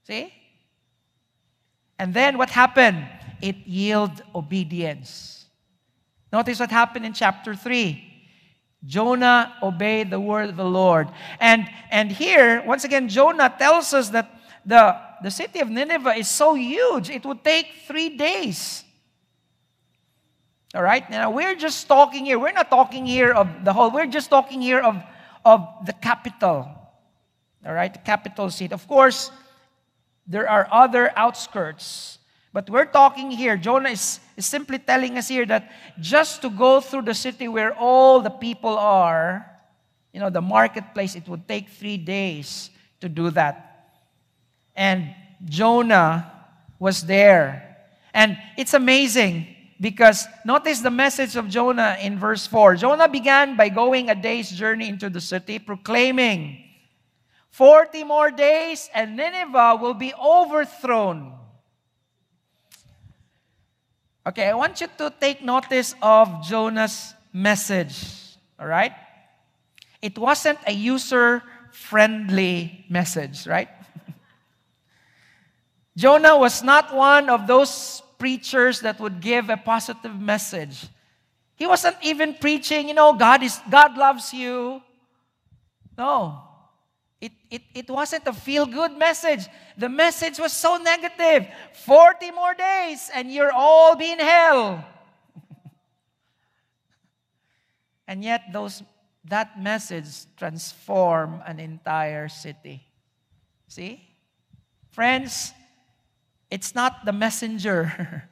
See? 0.04 0.32
And 2.04 2.14
then 2.14 2.38
what 2.38 2.50
happened? 2.50 3.08
It 3.42 3.56
yielded 3.66 4.26
obedience. 4.36 5.46
Notice 6.34 6.60
what 6.60 6.70
happened 6.70 7.06
in 7.06 7.14
chapter 7.14 7.56
3. 7.56 8.04
Jonah 8.84 9.56
obeyed 9.64 10.10
the 10.10 10.20
word 10.20 10.50
of 10.50 10.58
the 10.58 10.66
Lord. 10.66 11.08
And, 11.40 11.66
and 11.90 12.12
here, 12.12 12.62
once 12.68 12.84
again, 12.84 13.08
Jonah 13.08 13.56
tells 13.58 13.94
us 13.94 14.10
that 14.10 14.30
the, 14.66 15.00
the 15.24 15.32
city 15.32 15.62
of 15.62 15.70
Nineveh 15.70 16.16
is 16.16 16.28
so 16.28 16.56
huge, 16.56 17.10
it 17.10 17.24
would 17.24 17.42
take 17.42 17.68
three 17.88 18.18
days. 18.18 18.84
All 20.76 20.84
right? 20.84 21.10
Now, 21.10 21.32
we're 21.32 21.56
just 21.56 21.88
talking 21.88 22.26
here. 22.26 22.38
We're 22.38 22.52
not 22.52 22.70
talking 22.70 23.06
here 23.06 23.32
of 23.32 23.48
the 23.64 23.72
whole, 23.72 23.92
we're 23.92 24.08
just 24.08 24.30
talking 24.30 24.60
here 24.60 24.82
of, 24.82 25.02
of 25.46 25.66
the 25.86 25.94
capital. 25.94 26.68
All 27.66 27.74
right? 27.74 27.94
The 27.94 28.00
capital 28.00 28.50
city. 28.50 28.74
Of 28.74 28.86
course, 28.90 29.32
there 30.28 30.50
are 30.50 30.68
other 30.72 31.12
outskirts. 31.18 32.20
But 32.54 32.70
we're 32.70 32.86
talking 32.86 33.32
here, 33.32 33.58
Jonah 33.58 33.90
is, 33.90 34.20
is 34.38 34.46
simply 34.46 34.78
telling 34.78 35.18
us 35.18 35.28
here 35.28 35.46
that 35.48 35.72
just 36.00 36.42
to 36.44 36.50
go 36.50 36.80
through 36.80 37.02
the 37.02 37.16
city 37.16 37.48
where 37.48 37.74
all 37.74 38.22
the 38.22 38.30
people 38.30 38.78
are, 38.78 39.50
you 40.14 40.20
know, 40.20 40.30
the 40.30 40.42
marketplace, 40.42 41.16
it 41.16 41.28
would 41.28 41.48
take 41.48 41.70
three 41.70 41.98
days 41.98 42.70
to 43.02 43.10
do 43.10 43.32
that. 43.32 43.90
And 44.76 45.16
Jonah 45.46 46.32
was 46.80 47.04
there. 47.04 47.78
And 48.14 48.38
it's 48.56 48.76
amazing 48.76 49.48
because 49.82 50.28
notice 50.46 50.80
the 50.80 50.92
message 50.92 51.36
of 51.36 51.50
Jonah 51.50 51.98
in 52.00 52.20
verse 52.20 52.46
4. 52.46 52.76
Jonah 52.76 53.10
began 53.10 53.58
by 53.58 53.70
going 53.70 54.10
a 54.10 54.16
day's 54.16 54.52
journey 54.52 54.88
into 54.88 55.10
the 55.10 55.20
city, 55.20 55.58
proclaiming, 55.58 56.63
40 57.54 58.04
more 58.04 58.32
days 58.32 58.90
and 58.96 59.16
Nineveh 59.16 59.78
will 59.80 59.94
be 59.94 60.12
overthrown. 60.16 61.38
Okay, 64.26 64.50
I 64.50 64.56
want 64.56 64.82
you 64.82 64.88
to 64.98 65.14
take 65.22 65.44
notice 65.44 65.94
of 66.02 66.42
Jonah's 66.42 67.14
message. 67.32 68.10
All 68.60 68.66
right? 68.66 68.94
It 70.02 70.18
wasn't 70.18 70.58
a 70.66 70.74
user 70.74 71.44
friendly 71.72 72.86
message, 72.90 73.46
right? 73.46 73.70
Jonah 75.96 76.36
was 76.40 76.64
not 76.64 76.92
one 76.92 77.30
of 77.30 77.46
those 77.46 78.02
preachers 78.18 78.80
that 78.80 79.00
would 79.00 79.22
give 79.22 79.52
a 79.52 79.58
positive 79.58 80.20
message. 80.20 80.88
He 81.56 81.68
wasn't 81.68 81.98
even 82.02 82.34
preaching, 82.34 82.88
you 82.88 82.96
know, 82.96 83.14
God 83.14 83.44
is 83.44 83.60
God 83.70 83.96
loves 83.96 84.34
you. 84.34 84.82
No. 85.96 86.53
It, 87.24 87.32
it, 87.50 87.62
it 87.74 87.90
wasn't 87.90 88.28
a 88.28 88.34
feel 88.34 88.66
good 88.66 88.98
message. 88.98 89.48
The 89.78 89.88
message 89.88 90.40
was 90.40 90.52
so 90.52 90.76
negative. 90.76 91.48
40 91.72 92.32
more 92.32 92.54
days 92.54 93.10
and 93.16 93.32
you're 93.32 93.54
all 93.54 93.96
be 93.96 94.12
in 94.12 94.20
hell. 94.20 94.84
and 98.10 98.26
yet 98.26 98.42
those 98.52 98.84
that 99.24 99.58
message 99.58 100.10
transformed 100.36 101.42
an 101.48 101.62
entire 101.62 102.28
city. 102.28 102.84
See? 103.70 104.02
Friends, 104.92 105.54
it's 106.52 106.76
not 106.76 107.06
the 107.06 107.14
messenger. 107.14 108.28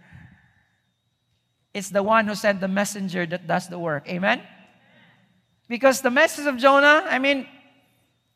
it's 1.74 1.92
the 1.92 2.04
one 2.04 2.28
who 2.28 2.36
sent 2.36 2.60
the 2.60 2.68
messenger 2.68 3.26
that 3.26 3.48
does 3.48 3.70
the 3.70 3.80
work. 3.80 4.10
Amen? 4.10 4.42
Because 5.70 6.02
the 6.02 6.12
message 6.12 6.46
of 6.46 6.58
Jonah, 6.58 7.06
I 7.08 7.18
mean, 7.18 7.48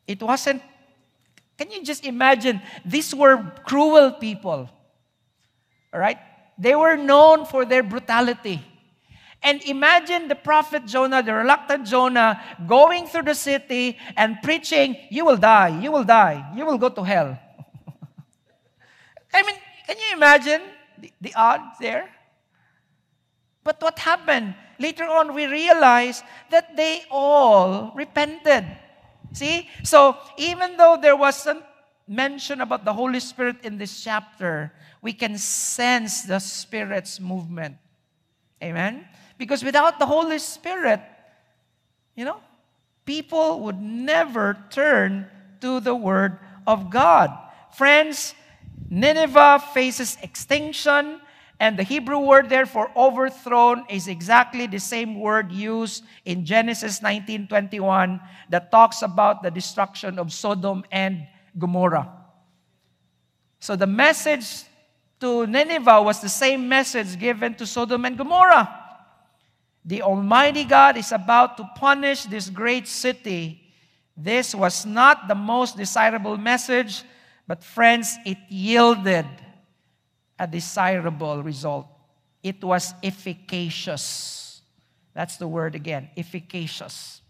it 0.06 0.22
wasn't, 0.22 0.62
can 1.58 1.70
you 1.70 1.82
just 1.82 2.04
imagine? 2.04 2.60
These 2.84 3.14
were 3.14 3.52
cruel 3.64 4.12
people. 4.12 4.68
All 5.92 6.00
right? 6.00 6.18
They 6.58 6.74
were 6.74 6.96
known 6.96 7.46
for 7.46 7.64
their 7.64 7.82
brutality. 7.82 8.62
And 9.42 9.62
imagine 9.62 10.28
the 10.28 10.34
prophet 10.34 10.86
Jonah, 10.86 11.22
the 11.22 11.34
reluctant 11.34 11.86
Jonah, 11.86 12.40
going 12.66 13.06
through 13.06 13.22
the 13.22 13.34
city 13.34 13.98
and 14.16 14.36
preaching, 14.42 14.96
You 15.10 15.24
will 15.24 15.36
die, 15.36 15.80
you 15.80 15.92
will 15.92 16.04
die, 16.04 16.52
you 16.56 16.64
will 16.64 16.78
go 16.78 16.88
to 16.88 17.02
hell. 17.02 17.38
I 19.34 19.42
mean, 19.42 19.56
can 19.86 19.96
you 19.96 20.16
imagine 20.16 20.62
the, 20.98 21.12
the 21.20 21.34
odds 21.34 21.78
there? 21.78 22.08
But 23.62 23.80
what 23.82 23.98
happened? 23.98 24.54
Later 24.78 25.04
on, 25.04 25.34
we 25.34 25.46
realized 25.46 26.24
that 26.50 26.76
they 26.76 27.04
all 27.10 27.92
repented. 27.94 28.64
See? 29.36 29.68
So, 29.84 30.16
even 30.38 30.78
though 30.78 30.96
there 30.96 31.14
wasn't 31.14 31.62
mention 32.08 32.62
about 32.62 32.86
the 32.86 32.92
Holy 32.94 33.20
Spirit 33.20 33.56
in 33.64 33.76
this 33.76 34.02
chapter, 34.02 34.72
we 35.02 35.12
can 35.12 35.36
sense 35.36 36.22
the 36.22 36.38
Spirit's 36.38 37.20
movement. 37.20 37.76
Amen? 38.64 39.06
Because 39.36 39.62
without 39.62 39.98
the 39.98 40.06
Holy 40.06 40.38
Spirit, 40.38 41.02
you 42.14 42.24
know, 42.24 42.40
people 43.04 43.60
would 43.60 43.78
never 43.78 44.56
turn 44.70 45.26
to 45.60 45.80
the 45.80 45.94
Word 45.94 46.38
of 46.66 46.88
God. 46.88 47.28
Friends, 47.74 48.34
Nineveh 48.88 49.62
faces 49.74 50.16
extinction 50.22 51.20
and 51.58 51.78
the 51.78 51.82
Hebrew 51.82 52.18
word 52.18 52.48
there 52.48 52.66
for 52.66 52.90
overthrown 52.96 53.84
is 53.88 54.08
exactly 54.08 54.66
the 54.66 54.78
same 54.78 55.20
word 55.20 55.50
used 55.50 56.04
in 56.24 56.44
Genesis 56.44 57.00
19:21 57.00 58.20
that 58.50 58.70
talks 58.70 59.00
about 59.00 59.42
the 59.42 59.50
destruction 59.50 60.18
of 60.18 60.32
Sodom 60.32 60.84
and 60.92 61.26
Gomorrah. 61.56 62.12
So 63.58 63.74
the 63.74 63.86
message 63.86 64.64
to 65.20 65.46
Nineveh 65.46 66.02
was 66.02 66.20
the 66.20 66.28
same 66.28 66.68
message 66.68 67.18
given 67.18 67.54
to 67.54 67.66
Sodom 67.66 68.04
and 68.04 68.18
Gomorrah. 68.18 68.68
The 69.82 70.02
Almighty 70.02 70.64
God 70.64 70.98
is 70.98 71.10
about 71.10 71.56
to 71.56 71.64
punish 71.76 72.24
this 72.24 72.50
great 72.50 72.86
city. 72.86 73.62
This 74.14 74.54
was 74.54 74.84
not 74.84 75.26
the 75.26 75.34
most 75.34 75.76
desirable 75.76 76.36
message, 76.36 77.02
but 77.46 77.64
friends, 77.64 78.18
it 78.26 78.36
yielded 78.48 79.26
a 80.38 80.46
desirable 80.46 81.42
result. 81.42 81.86
it 82.42 82.62
was 82.62 82.94
efficacious. 83.02 84.62
That's 85.14 85.36
the 85.36 85.48
word 85.48 85.74
again 85.74 86.10
efficacious. 86.16 87.20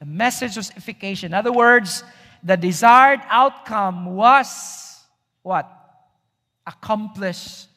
The 0.00 0.06
message 0.06 0.56
was 0.56 0.70
efficacious. 0.76 1.24
In 1.24 1.34
other 1.34 1.52
words, 1.52 2.02
the 2.42 2.56
desired 2.56 3.20
outcome 3.28 4.16
was 4.16 5.00
what? 5.42 5.70
Accomplished 6.66 7.68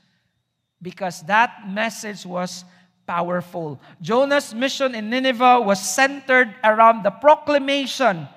because 0.81 1.21
that 1.23 1.69
message 1.69 2.25
was 2.25 2.65
powerful. 3.05 3.79
Jonah's 4.01 4.53
mission 4.53 4.95
in 4.95 5.09
Nineveh 5.09 5.61
was 5.61 5.79
centered 5.79 6.53
around 6.63 7.03
the 7.03 7.11
proclamation 7.11 8.27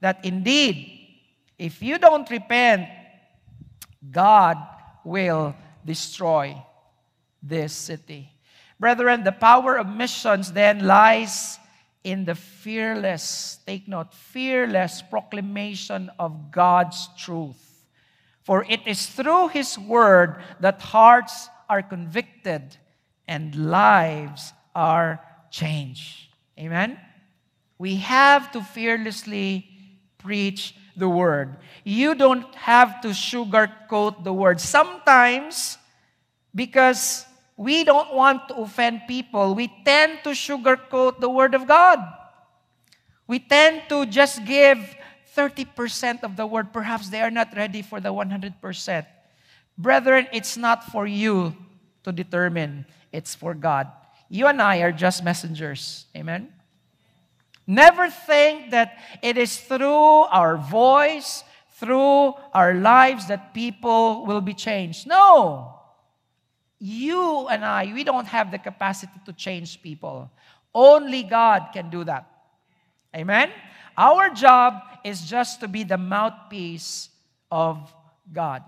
that 0.00 0.24
indeed, 0.24 0.98
if 1.58 1.82
you 1.82 1.98
don't 1.98 2.28
repent, 2.28 2.88
God 4.10 4.58
will 5.04 5.54
destroy 5.84 6.56
this 7.42 7.72
city. 7.72 8.30
Brethren, 8.78 9.24
the 9.24 9.32
power 9.32 9.76
of 9.76 9.86
missions 9.86 10.52
then 10.52 10.86
lies 10.86 11.58
in 12.04 12.24
the 12.24 12.34
fearless, 12.34 13.58
take 13.66 13.86
note, 13.86 14.12
fearless 14.12 15.02
proclamation 15.02 16.10
of 16.18 16.50
God's 16.50 17.08
truth. 17.16 17.86
For 18.42 18.64
it 18.68 18.80
is 18.86 19.06
through 19.06 19.48
His 19.48 19.78
word 19.78 20.42
that 20.60 20.80
hearts 20.80 21.48
are 21.68 21.82
convicted 21.82 22.76
and 23.28 23.54
lives 23.54 24.52
are 24.74 25.20
changed. 25.50 26.34
Amen? 26.58 26.98
We 27.78 27.96
have 27.96 28.50
to 28.52 28.62
fearlessly 28.62 29.68
preach 30.18 30.74
the 30.96 31.08
word. 31.08 31.56
You 31.84 32.14
don't 32.14 32.54
have 32.54 33.00
to 33.02 33.08
sugarcoat 33.08 34.24
the 34.24 34.32
word. 34.32 34.60
Sometimes, 34.60 35.78
because 36.54 37.26
we 37.56 37.84
don't 37.84 38.14
want 38.14 38.48
to 38.48 38.56
offend 38.56 39.02
people, 39.06 39.54
we 39.54 39.68
tend 39.84 40.18
to 40.24 40.30
sugarcoat 40.30 41.20
the 41.20 41.28
Word 41.28 41.54
of 41.54 41.66
God. 41.66 42.00
We 43.26 43.38
tend 43.38 43.82
to 43.88 44.06
just 44.06 44.44
give 44.44 44.78
30% 45.36 46.24
of 46.24 46.36
the 46.36 46.46
Word. 46.46 46.72
Perhaps 46.72 47.08
they 47.08 47.20
are 47.20 47.30
not 47.30 47.54
ready 47.56 47.82
for 47.82 48.00
the 48.00 48.08
100%. 48.08 49.06
Brethren, 49.78 50.26
it's 50.32 50.56
not 50.56 50.84
for 50.90 51.06
you 51.06 51.54
to 52.04 52.12
determine, 52.12 52.84
it's 53.12 53.34
for 53.34 53.54
God. 53.54 53.88
You 54.28 54.46
and 54.46 54.60
I 54.60 54.78
are 54.78 54.92
just 54.92 55.22
messengers. 55.22 56.06
Amen? 56.16 56.52
Never 57.66 58.10
think 58.10 58.70
that 58.70 58.98
it 59.22 59.36
is 59.36 59.58
through 59.58 60.26
our 60.30 60.56
voice, 60.56 61.44
through 61.74 62.34
our 62.52 62.74
lives, 62.74 63.28
that 63.28 63.54
people 63.54 64.26
will 64.26 64.40
be 64.40 64.54
changed. 64.54 65.06
No 65.06 65.72
you 66.82 67.46
and 67.46 67.64
I, 67.64 67.92
we 67.94 68.02
don't 68.02 68.26
have 68.26 68.50
the 68.50 68.58
capacity 68.58 69.12
to 69.24 69.32
change 69.32 69.80
people. 69.82 70.28
Only 70.74 71.22
God 71.22 71.68
can 71.72 71.90
do 71.90 72.02
that. 72.02 72.28
Amen? 73.14 73.52
Our 73.96 74.30
job 74.30 74.82
is 75.04 75.22
just 75.22 75.60
to 75.60 75.68
be 75.68 75.84
the 75.84 75.96
mouthpiece 75.96 77.08
of 77.52 77.94
God. 78.32 78.64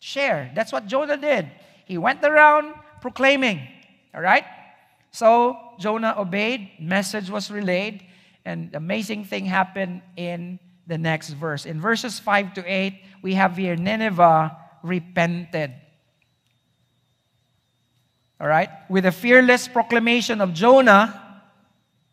Share. 0.00 0.50
That's 0.52 0.72
what 0.72 0.88
Jonah 0.88 1.16
did. 1.16 1.48
He 1.84 1.96
went 1.96 2.24
around 2.24 2.74
proclaiming. 3.00 3.60
All 4.12 4.20
right? 4.20 4.44
So 5.12 5.56
Jonah 5.78 6.14
obeyed, 6.18 6.70
message 6.80 7.30
was 7.30 7.50
relayed, 7.50 8.04
and 8.44 8.74
amazing 8.74 9.24
thing 9.24 9.44
happened 9.44 10.02
in 10.16 10.58
the 10.86 10.96
next 10.96 11.30
verse. 11.30 11.66
In 11.66 11.80
verses 11.80 12.18
5 12.18 12.54
to 12.54 12.64
8, 12.64 13.02
we 13.22 13.34
have 13.34 13.56
here 13.56 13.76
Nineveh 13.76 14.56
repented. 14.82 15.74
All 18.40 18.46
right? 18.46 18.68
With 18.88 19.06
a 19.06 19.12
fearless 19.12 19.66
proclamation 19.66 20.40
of 20.40 20.52
Jonah, 20.52 21.42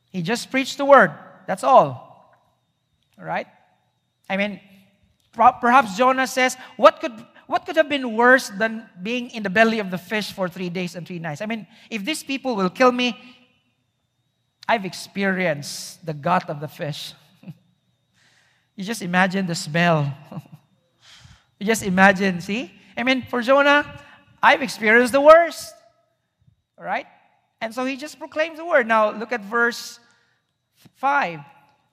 he 0.10 0.22
just 0.22 0.50
preached 0.50 0.78
the 0.78 0.86
word. 0.86 1.12
That's 1.48 1.64
all. 1.64 2.36
All 3.20 3.26
right? 3.26 3.48
I 4.30 4.38
mean, 4.38 4.60
perhaps 5.34 5.98
Jonah 5.98 6.28
says, 6.28 6.56
what 6.78 7.02
could, 7.02 7.14
what 7.48 7.66
could 7.66 7.76
have 7.76 7.90
been 7.90 8.16
worse 8.16 8.50
than 8.50 8.90
being 9.02 9.30
in 9.32 9.44
the 9.44 9.50
belly 9.50 9.80
of 9.80 9.92
the 9.92 9.98
fish 9.98 10.32
for 10.32 10.48
three 10.48 10.70
days 10.70 10.96
and 10.96 11.06
three 11.06 11.20
nights? 11.20 11.42
I 11.42 11.46
mean, 11.46 11.68
if 11.90 12.06
these 12.06 12.24
people 12.24 12.56
will 12.56 12.70
kill 12.70 12.92
me, 12.92 13.18
I've 14.68 14.86
experienced 14.86 16.06
the 16.06 16.14
gut 16.14 16.50
of 16.50 16.60
the 16.60 16.68
fish. 16.68 17.14
you 18.76 18.84
just 18.84 19.02
imagine 19.02 19.46
the 19.46 19.56
smell. 19.56 20.14
you 21.60 21.66
just 21.66 21.84
imagine, 21.84 22.40
see? 22.42 22.72
I 22.96 23.04
mean, 23.04 23.24
for 23.24 23.42
Jonah, 23.42 24.00
I've 24.42 24.62
experienced 24.62 25.12
the 25.12 25.22
worst. 25.22 25.74
All 26.78 26.86
right? 26.86 27.08
And 27.62 27.74
so 27.74 27.86
he 27.86 27.96
just 27.96 28.20
proclaims 28.20 28.58
the 28.58 28.66
word. 28.66 28.88
Now 28.88 29.12
look 29.12 29.32
at 29.32 29.42
verse 29.42 30.00
5. 30.96 31.40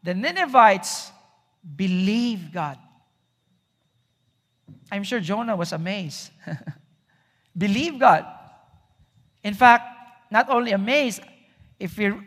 The 0.03 0.15
Ninevites 0.15 1.11
believe 1.77 2.53
God. 2.53 2.79
I'm 4.91 5.05
sure 5.05 5.21
Jonah 5.21 5.57
was 5.57 5.73
amazed. 5.73 6.31
believe 7.57 7.99
God. 7.99 8.27
In 9.45 9.55
fact, 9.55 9.85
not 10.31 10.49
only 10.49 10.73
amazed, 10.73 11.23
if 11.79 11.99
you 11.99 12.25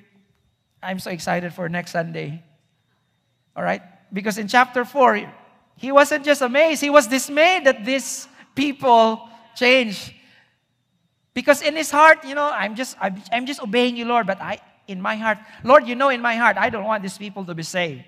I'm 0.83 0.99
so 0.99 1.11
excited 1.11 1.53
for 1.53 1.69
next 1.69 1.91
Sunday. 1.91 2.43
All 3.55 3.63
right? 3.63 3.81
Because 4.11 4.37
in 4.37 4.47
chapter 4.47 4.85
4, 4.85 5.31
he 5.77 5.91
wasn't 5.91 6.25
just 6.25 6.41
amazed, 6.41 6.81
he 6.81 6.89
was 6.89 7.07
dismayed 7.07 7.65
that 7.65 7.85
these 7.85 8.27
people 8.55 9.27
changed. 9.55 10.13
Because 11.33 11.61
in 11.61 11.75
his 11.75 11.89
heart, 11.89 12.23
you 12.25 12.35
know, 12.35 12.49
I'm 12.49 12.75
just, 12.75 12.95
I'm, 13.01 13.21
I'm 13.31 13.45
just 13.45 13.61
obeying 13.61 13.95
you, 13.97 14.05
Lord, 14.05 14.27
but 14.27 14.39
I, 14.39 14.59
in 14.87 15.01
my 15.01 15.15
heart, 15.15 15.39
Lord, 15.63 15.87
you 15.87 15.95
know 15.95 16.09
in 16.09 16.21
my 16.21 16.35
heart, 16.35 16.57
I 16.57 16.69
don't 16.69 16.83
want 16.83 17.01
these 17.01 17.17
people 17.17 17.43
to 17.45 17.55
be 17.55 17.63
saved. 17.63 18.03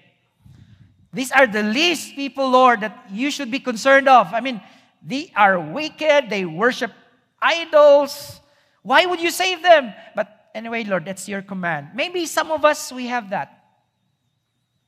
These 1.11 1.31
are 1.31 1.47
the 1.47 1.63
least 1.63 2.15
people, 2.15 2.49
Lord, 2.49 2.81
that 2.81 3.05
you 3.09 3.31
should 3.31 3.49
be 3.49 3.59
concerned 3.59 4.09
of. 4.09 4.33
I 4.33 4.41
mean, 4.41 4.61
they 5.01 5.31
are 5.35 5.59
wicked, 5.59 6.29
they 6.29 6.45
worship 6.45 6.91
idols. 7.41 8.41
Why 8.83 9.05
would 9.05 9.21
you 9.21 9.31
save 9.31 9.63
them? 9.63 9.93
But 10.15 10.34
anyway, 10.55 10.83
Lord, 10.85 11.05
that's 11.05 11.27
your 11.27 11.43
command. 11.43 11.89
Maybe 11.93 12.25
some 12.25 12.51
of 12.51 12.63
us 12.65 12.91
we 12.91 13.07
have 13.07 13.29
that. 13.29 13.63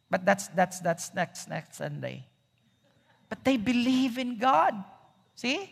But 0.10 0.25
that's 0.25 0.47
that's 0.49 0.80
that's 0.80 1.13
next 1.13 1.49
next 1.49 1.75
Sunday. 1.75 2.25
But 3.30 3.43
they 3.43 3.58
believe 3.58 4.17
in 4.17 4.39
God. 4.39 4.73
See? 5.36 5.69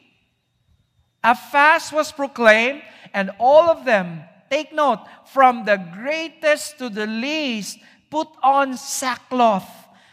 A 1.24 1.34
fast 1.34 1.92
was 1.92 2.12
proclaimed, 2.12 2.84
and 3.12 3.32
all 3.40 3.70
of 3.72 3.84
them, 3.84 4.22
take 4.52 4.72
note, 4.72 5.00
from 5.26 5.66
the 5.66 5.78
greatest 5.92 6.78
to 6.78 6.88
the 6.88 7.08
least, 7.08 7.80
put 8.12 8.28
on 8.44 8.78
sackcloth. 8.78 9.68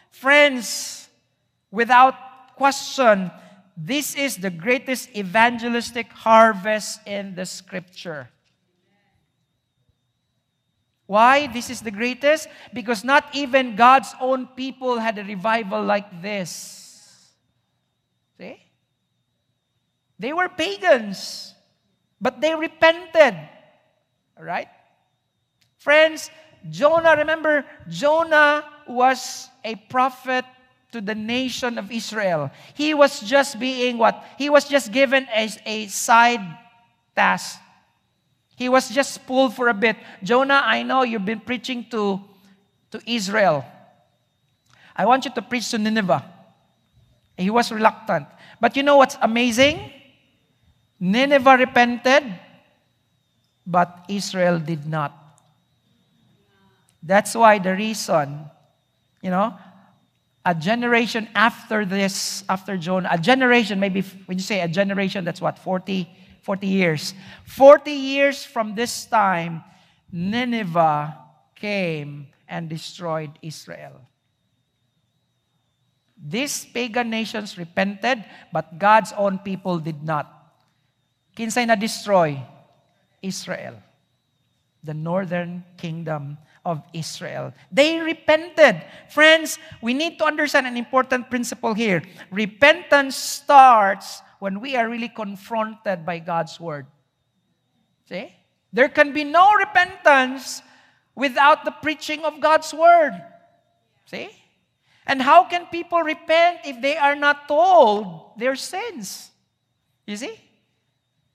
Friends, 0.09 1.09
without 1.71 2.15
question, 2.57 3.31
this 3.77 4.15
is 4.15 4.39
the 4.39 4.49
greatest 4.49 5.11
evangelistic 5.15 6.09
harvest 6.13 7.01
in 7.07 7.35
the 7.35 7.45
scripture. 7.45 8.32
Why 11.13 11.47
this 11.47 11.69
is 11.69 11.83
the 11.83 11.91
greatest? 11.91 12.49
Because 12.73 13.05
not 13.05 13.29
even 13.37 13.77
God's 13.77 14.17
own 14.19 14.47
people 14.57 14.97
had 14.97 15.19
a 15.19 15.25
revival 15.25 15.85
like 15.85 16.09
this. 16.23 17.29
See? 18.41 18.57
They 20.19 20.33
were 20.33 20.49
pagans, 20.49 21.53
but 22.19 22.41
they 22.41 22.55
repented. 22.55 23.37
All 24.39 24.45
right? 24.45 24.69
Friends, 25.77 26.31
Jonah, 26.71 27.15
remember, 27.19 27.67
Jonah 27.91 28.65
was 28.89 29.51
a 29.63 29.77
prophet 29.93 30.47
to 30.93 31.03
the 31.03 31.15
nation 31.15 31.77
of 31.77 31.93
Israel. 31.93 32.51
He 32.73 32.95
was 32.95 33.21
just 33.21 33.61
being 33.61 33.99
what? 33.99 34.25
He 34.39 34.49
was 34.49 34.65
just 34.65 34.91
given 34.91 35.29
a, 35.29 35.51
a 35.67 35.87
side 35.89 36.41
task. 37.15 37.61
He 38.63 38.69
was 38.69 38.89
just 38.89 39.27
pulled 39.27 39.57
for 39.57 39.67
a 39.67 39.75
bit. 39.75 39.97
Jonah, 40.23 40.63
I 40.65 40.85
know 40.85 41.03
you've 41.03 41.25
been 41.25 41.41
preaching 41.41 41.85
to, 41.91 42.21
to 42.93 43.01
Israel. 43.11 43.65
I 44.95 45.05
want 45.05 45.25
you 45.25 45.33
to 45.33 45.43
preach 45.43 45.69
to 45.73 45.79
Nineveh. 45.79 46.25
He 47.37 47.51
was 47.51 47.73
reluctant. 47.73 48.29
But 48.61 48.77
you 48.77 48.85
know 48.85 48.99
what's 48.99 49.19
amazing? 49.21 49.91
Nineveh 51.01 51.57
repented, 51.57 52.23
but 53.67 54.05
Israel 54.09 54.61
did 54.61 54.87
not. 54.87 55.13
That's 57.03 57.35
why 57.35 57.59
the 57.59 57.75
reason, 57.75 58.45
you 59.23 59.31
know, 59.31 59.59
a 60.47 60.55
generation 60.55 61.27
after 61.35 61.85
this, 61.85 62.45
after 62.49 62.77
Jonah, 62.77 63.09
a 63.11 63.19
generation, 63.19 63.81
maybe 63.81 64.03
when 64.27 64.39
you 64.39 64.45
say 64.45 64.61
a 64.61 64.69
generation, 64.69 65.25
that's 65.25 65.41
what, 65.41 65.59
40, 65.59 66.09
40 66.43 66.67
years. 66.67 67.15
40 67.47 67.91
years 67.91 68.45
from 68.45 68.75
this 68.75 69.07
time, 69.07 69.65
Nineveh 70.11 71.17
came 71.55 72.27
and 72.49 72.69
destroyed 72.69 73.31
Israel. 73.41 74.03
These 76.23 76.67
pagan 76.67 77.11
nations 77.11 77.59
repented, 77.59 78.25
but 78.53 78.79
God's 78.79 79.13
own 79.17 79.39
people 79.39 79.79
did 79.79 80.03
not. 80.05 80.31
Kinsay 81.35 81.67
na 81.67 81.75
destroy? 81.75 82.39
Israel, 83.23 83.79
the 84.83 84.95
northern 84.95 85.65
kingdom 85.79 86.37
of 86.67 86.83
Israel. 86.93 87.55
They 87.71 87.99
repented. 87.99 88.83
Friends, 89.09 89.59
we 89.81 89.95
need 89.95 90.19
to 90.19 90.25
understand 90.25 90.67
an 90.67 90.77
important 90.77 91.31
principle 91.31 91.75
here. 91.75 92.03
Repentance 92.31 93.17
starts 93.17 94.23
when 94.43 94.59
we 94.59 94.75
are 94.75 94.89
really 94.89 95.09
confronted 95.09 96.05
by 96.05 96.19
God's 96.19 96.59
word. 96.59 96.85
See? 98.09 98.35
There 98.73 98.89
can 98.89 99.13
be 99.13 99.23
no 99.23 99.55
repentance 99.55 100.63
without 101.15 101.65
the 101.65 101.71
preaching 101.71 102.25
of 102.25 102.41
God's 102.41 102.75
word. 102.75 103.23
See? 104.07 104.31
And 105.07 105.23
how 105.23 105.45
can 105.45 105.67
people 105.67 106.03
repent 106.03 106.59
if 106.65 106.83
they 106.83 106.97
are 106.97 107.15
not 107.15 107.47
told 107.47 108.33
their 108.37 108.57
sins? 108.57 109.31
You 110.09 110.17
see? 110.17 110.35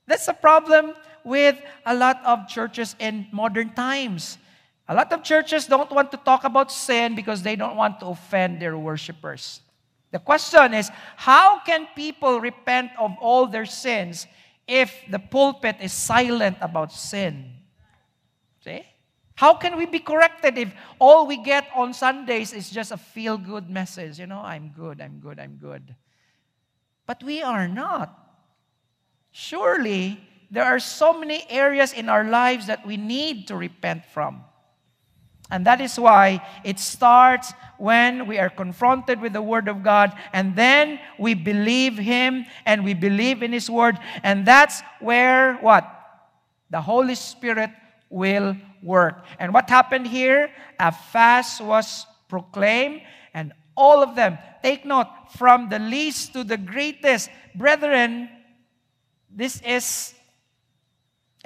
That's 0.05 0.27
a 0.27 0.33
problem 0.33 0.91
with 1.23 1.55
a 1.85 1.95
lot 1.95 2.19
of 2.25 2.49
churches 2.49 2.93
in 2.99 3.27
modern 3.31 3.69
times. 3.69 4.37
A 4.89 4.93
lot 4.93 5.13
of 5.13 5.23
churches 5.23 5.65
don't 5.65 5.91
want 5.91 6.11
to 6.11 6.17
talk 6.17 6.43
about 6.43 6.73
sin 6.73 7.15
because 7.15 7.41
they 7.41 7.55
don't 7.55 7.77
want 7.77 8.01
to 8.01 8.07
offend 8.07 8.61
their 8.61 8.77
worshipers. 8.77 9.61
The 10.11 10.19
question 10.19 10.73
is 10.73 10.89
how 11.15 11.59
can 11.59 11.87
people 11.95 12.39
repent 12.39 12.91
of 12.97 13.11
all 13.21 13.47
their 13.47 13.65
sins 13.65 14.27
if 14.67 14.93
the 15.09 15.19
pulpit 15.19 15.77
is 15.81 15.93
silent 15.93 16.57
about 16.61 16.91
sin? 16.91 17.53
See? 18.63 18.83
How 19.35 19.53
can 19.53 19.77
we 19.77 19.85
be 19.85 19.99
corrected 19.99 20.57
if 20.57 20.73
all 20.97 21.27
we 21.27 21.37
get 21.37 21.67
on 21.75 21.93
Sundays 21.93 22.53
is 22.53 22.71
just 22.71 22.91
a 22.91 22.97
feel 22.97 23.37
good 23.37 23.69
message? 23.69 24.17
You 24.17 24.25
know, 24.25 24.41
I'm 24.41 24.69
good, 24.69 24.99
I'm 24.99 25.19
good, 25.19 25.39
I'm 25.39 25.57
good. 25.57 25.95
But 27.05 27.21
we 27.23 27.43
are 27.43 27.67
not. 27.67 28.17
Surely, 29.31 30.19
there 30.49 30.63
are 30.63 30.79
so 30.79 31.13
many 31.13 31.45
areas 31.49 31.93
in 31.93 32.09
our 32.09 32.23
lives 32.23 32.65
that 32.65 32.85
we 32.85 32.97
need 32.97 33.47
to 33.47 33.55
repent 33.55 34.05
from. 34.05 34.43
And 35.49 35.65
that 35.65 35.79
is 35.79 35.99
why 35.99 36.45
it 36.63 36.79
starts 36.79 37.53
when 37.77 38.27
we 38.27 38.37
are 38.37 38.49
confronted 38.49 39.21
with 39.21 39.33
the 39.33 39.41
Word 39.41 39.67
of 39.67 39.83
God, 39.83 40.11
and 40.33 40.55
then 40.55 40.99
we 41.19 41.33
believe 41.33 41.97
Him 41.97 42.45
and 42.65 42.83
we 42.83 42.93
believe 42.93 43.43
in 43.43 43.53
His 43.53 43.69
Word. 43.69 43.97
And 44.23 44.45
that's 44.45 44.81
where 44.99 45.55
what? 45.55 45.87
The 46.69 46.81
Holy 46.81 47.15
Spirit 47.15 47.69
will 48.09 48.55
work. 48.83 49.23
And 49.39 49.53
what 49.53 49.69
happened 49.69 50.07
here? 50.07 50.51
A 50.79 50.91
fast 50.91 51.61
was 51.61 52.05
proclaimed, 52.27 53.01
and 53.33 53.53
all 53.75 54.03
of 54.03 54.15
them, 54.15 54.37
take 54.61 54.85
note, 54.85 55.07
from 55.37 55.69
the 55.69 55.79
least 55.79 56.33
to 56.33 56.43
the 56.43 56.57
greatest. 56.57 57.29
Brethren, 57.55 58.29
this 59.29 59.61
is 59.61 60.13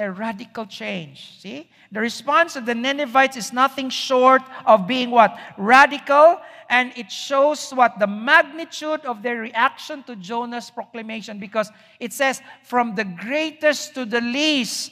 a 0.01 0.11
radical 0.11 0.65
change. 0.65 1.37
See? 1.39 1.69
The 1.91 1.99
response 1.99 2.55
of 2.55 2.65
the 2.65 2.73
Ninevites 2.73 3.37
is 3.37 3.53
nothing 3.53 3.89
short 3.89 4.41
of 4.65 4.87
being 4.87 5.11
what? 5.11 5.37
Radical. 5.57 6.41
And 6.69 6.91
it 6.97 7.11
shows 7.11 7.71
what? 7.71 7.99
The 7.99 8.07
magnitude 8.07 9.01
of 9.05 9.21
their 9.21 9.37
reaction 9.37 10.03
to 10.03 10.15
Jonah's 10.15 10.71
proclamation 10.71 11.39
because 11.39 11.69
it 11.99 12.13
says, 12.13 12.41
from 12.63 12.95
the 12.95 13.03
greatest 13.03 13.93
to 13.95 14.05
the 14.05 14.21
least. 14.21 14.91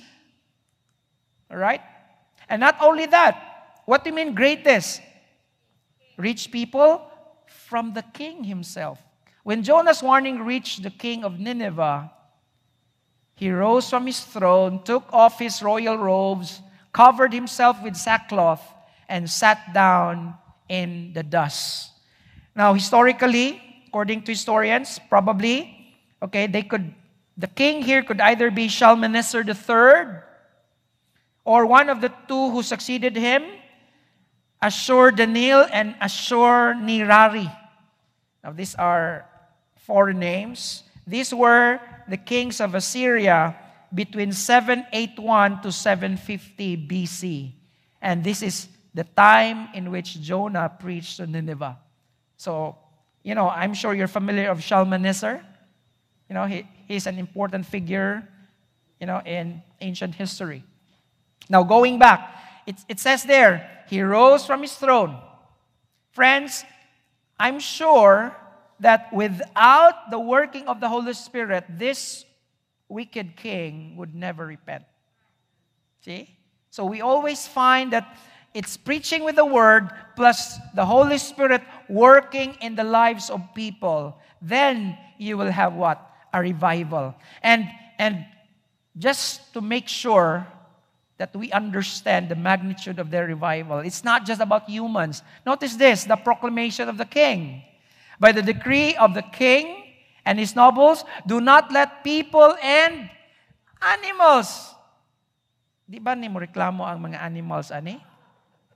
All 1.50 1.58
right? 1.58 1.82
And 2.48 2.60
not 2.60 2.78
only 2.82 3.08
that, 3.08 3.82
what 3.86 4.04
do 4.04 4.12
you 4.12 4.16
mean 4.16 4.36
greatest? 4.36 5.02
Rich 6.18 6.52
people 6.52 7.10
from 7.48 7.94
the 7.94 8.04
king 8.14 8.44
himself. 8.44 9.00
When 9.44 9.64
Jonah's 9.64 10.04
warning 10.04 10.44
reached 10.44 10.84
the 10.84 10.92
king 10.92 11.24
of 11.24 11.40
Nineveh, 11.40 12.12
he 13.40 13.50
rose 13.50 13.90
from 13.90 14.06
his 14.06 14.20
throne, 14.20 14.84
took 14.84 15.08
off 15.14 15.40
his 15.40 15.64
royal 15.64 15.96
robes, 15.96 16.60
covered 16.92 17.32
himself 17.32 17.82
with 17.82 17.96
sackcloth, 17.96 18.60
and 19.08 19.30
sat 19.30 19.74
down 19.74 20.36
in 20.68 21.14
the 21.14 21.24
dust. 21.24 21.92
Now, 22.54 22.74
historically, 22.74 23.62
according 23.88 24.24
to 24.24 24.34
historians, 24.34 25.00
probably, 25.08 25.96
okay, 26.22 26.48
they 26.48 26.64
could, 26.64 26.94
the 27.38 27.48
king 27.48 27.82
here 27.82 28.04
could 28.04 28.20
either 28.20 28.52
be 28.52 28.68
Shalmaneser 28.68 29.48
III 29.48 30.20
or 31.46 31.66
one 31.66 31.88
of 31.90 32.02
the 32.02 32.12
two 32.28 32.52
who 32.52 32.62
succeeded 32.62 33.16
him, 33.16 33.42
Ashur 34.62 35.12
Danil 35.16 35.70
and 35.72 35.96
Ashur 36.02 36.76
Nirari. 36.76 37.48
Now, 38.44 38.52
these 38.52 38.76
are 38.76 39.26
foreign 39.78 40.20
names. 40.20 40.84
These 41.08 41.34
were 41.34 41.80
the 42.10 42.18
kings 42.18 42.60
of 42.60 42.76
Assyria 42.76 43.56
between 43.94 44.32
781 44.32 45.62
to 45.62 45.72
750 45.72 46.78
BC. 46.88 47.52
And 48.02 48.24
this 48.24 48.42
is 48.42 48.68
the 48.94 49.04
time 49.04 49.70
in 49.74 49.92
which 49.92 50.22
Jonah 50.22 50.72
preached 50.80 51.18
to 51.18 51.28
Nineveh. 51.28 51.78
So, 52.38 52.78
you 53.24 53.36
know, 53.36 53.50
I'm 53.50 53.74
sure 53.74 53.94
you're 53.94 54.08
familiar 54.08 54.50
of 54.50 54.62
Shalmaneser. 54.62 55.44
You 56.30 56.34
know, 56.36 56.46
he, 56.46 56.68
he's 56.88 57.08
an 57.08 57.18
important 57.18 57.66
figure, 57.66 58.28
you 59.00 59.08
know, 59.08 59.22
in 59.26 59.62
ancient 59.82 60.16
history. 60.16 60.64
Now, 61.50 61.64
going 61.64 62.00
back, 62.00 62.38
it, 62.68 62.76
it 62.88 63.00
says 63.00 63.24
there, 63.24 63.84
he 63.90 64.02
rose 64.02 64.46
from 64.46 64.62
his 64.62 64.74
throne. 64.74 65.18
Friends, 66.12 66.64
I'm 67.40 67.60
sure 67.60 68.36
that 68.80 69.12
without 69.14 70.12
the 70.12 70.20
working 70.20 70.68
of 70.68 70.80
the 70.80 70.90
Holy 70.90 71.14
Spirit, 71.14 71.66
this 71.70 72.26
wicked 72.88 73.36
king 73.36 73.96
would 73.98 74.16
never 74.16 74.46
repent. 74.46 74.84
See? 76.02 76.36
So 76.70 76.86
we 76.86 77.02
always 77.02 77.48
find 77.48 77.94
that 77.94 78.18
it's 78.54 78.78
preaching 78.78 79.24
with 79.24 79.36
the 79.36 79.46
word 79.46 79.90
plus 80.16 80.58
the 80.76 80.86
Holy 80.86 81.18
Spirit 81.18 81.62
working 81.88 82.56
in 82.62 82.76
the 82.76 82.84
lives 82.84 83.30
of 83.30 83.42
people. 83.54 84.18
Then 84.42 84.98
you 85.18 85.38
will 85.38 85.52
have 85.52 85.74
what? 85.74 86.02
A 86.34 86.42
revival. 86.42 87.16
And 87.44 87.68
and 87.98 88.26
just 88.98 89.54
to 89.54 89.62
make 89.62 89.88
sure 89.88 90.48
that 91.18 91.36
we 91.36 91.52
understand 91.52 92.30
the 92.30 92.36
magnitude 92.36 92.98
of 92.98 93.12
their 93.12 93.28
revival. 93.28 93.80
It's 93.80 94.04
not 94.04 94.26
just 94.26 94.42
about 94.42 94.70
humans. 94.70 95.22
Notice 95.46 95.76
this 95.76 96.06
the 96.06 96.16
proclamation 96.16 96.88
of 96.88 96.98
the 96.98 97.06
king. 97.06 97.62
By 98.20 98.36
the 98.36 98.44
decree 98.44 99.00
of 99.00 99.16
the 99.16 99.24
king 99.24 99.96
and 100.28 100.38
his 100.38 100.56
nobles, 100.56 101.08
do 101.26 101.40
not 101.40 101.72
let 101.72 102.04
people 102.04 102.54
and 102.60 103.10
animals. 103.80 104.76
Di 105.88 106.04
ba 106.04 106.14
ni 106.14 106.28
mo 106.28 106.44
reklamo 106.44 106.84
ang 106.84 107.00
mga 107.00 107.24
animals, 107.24 107.72
ani? 107.72 107.98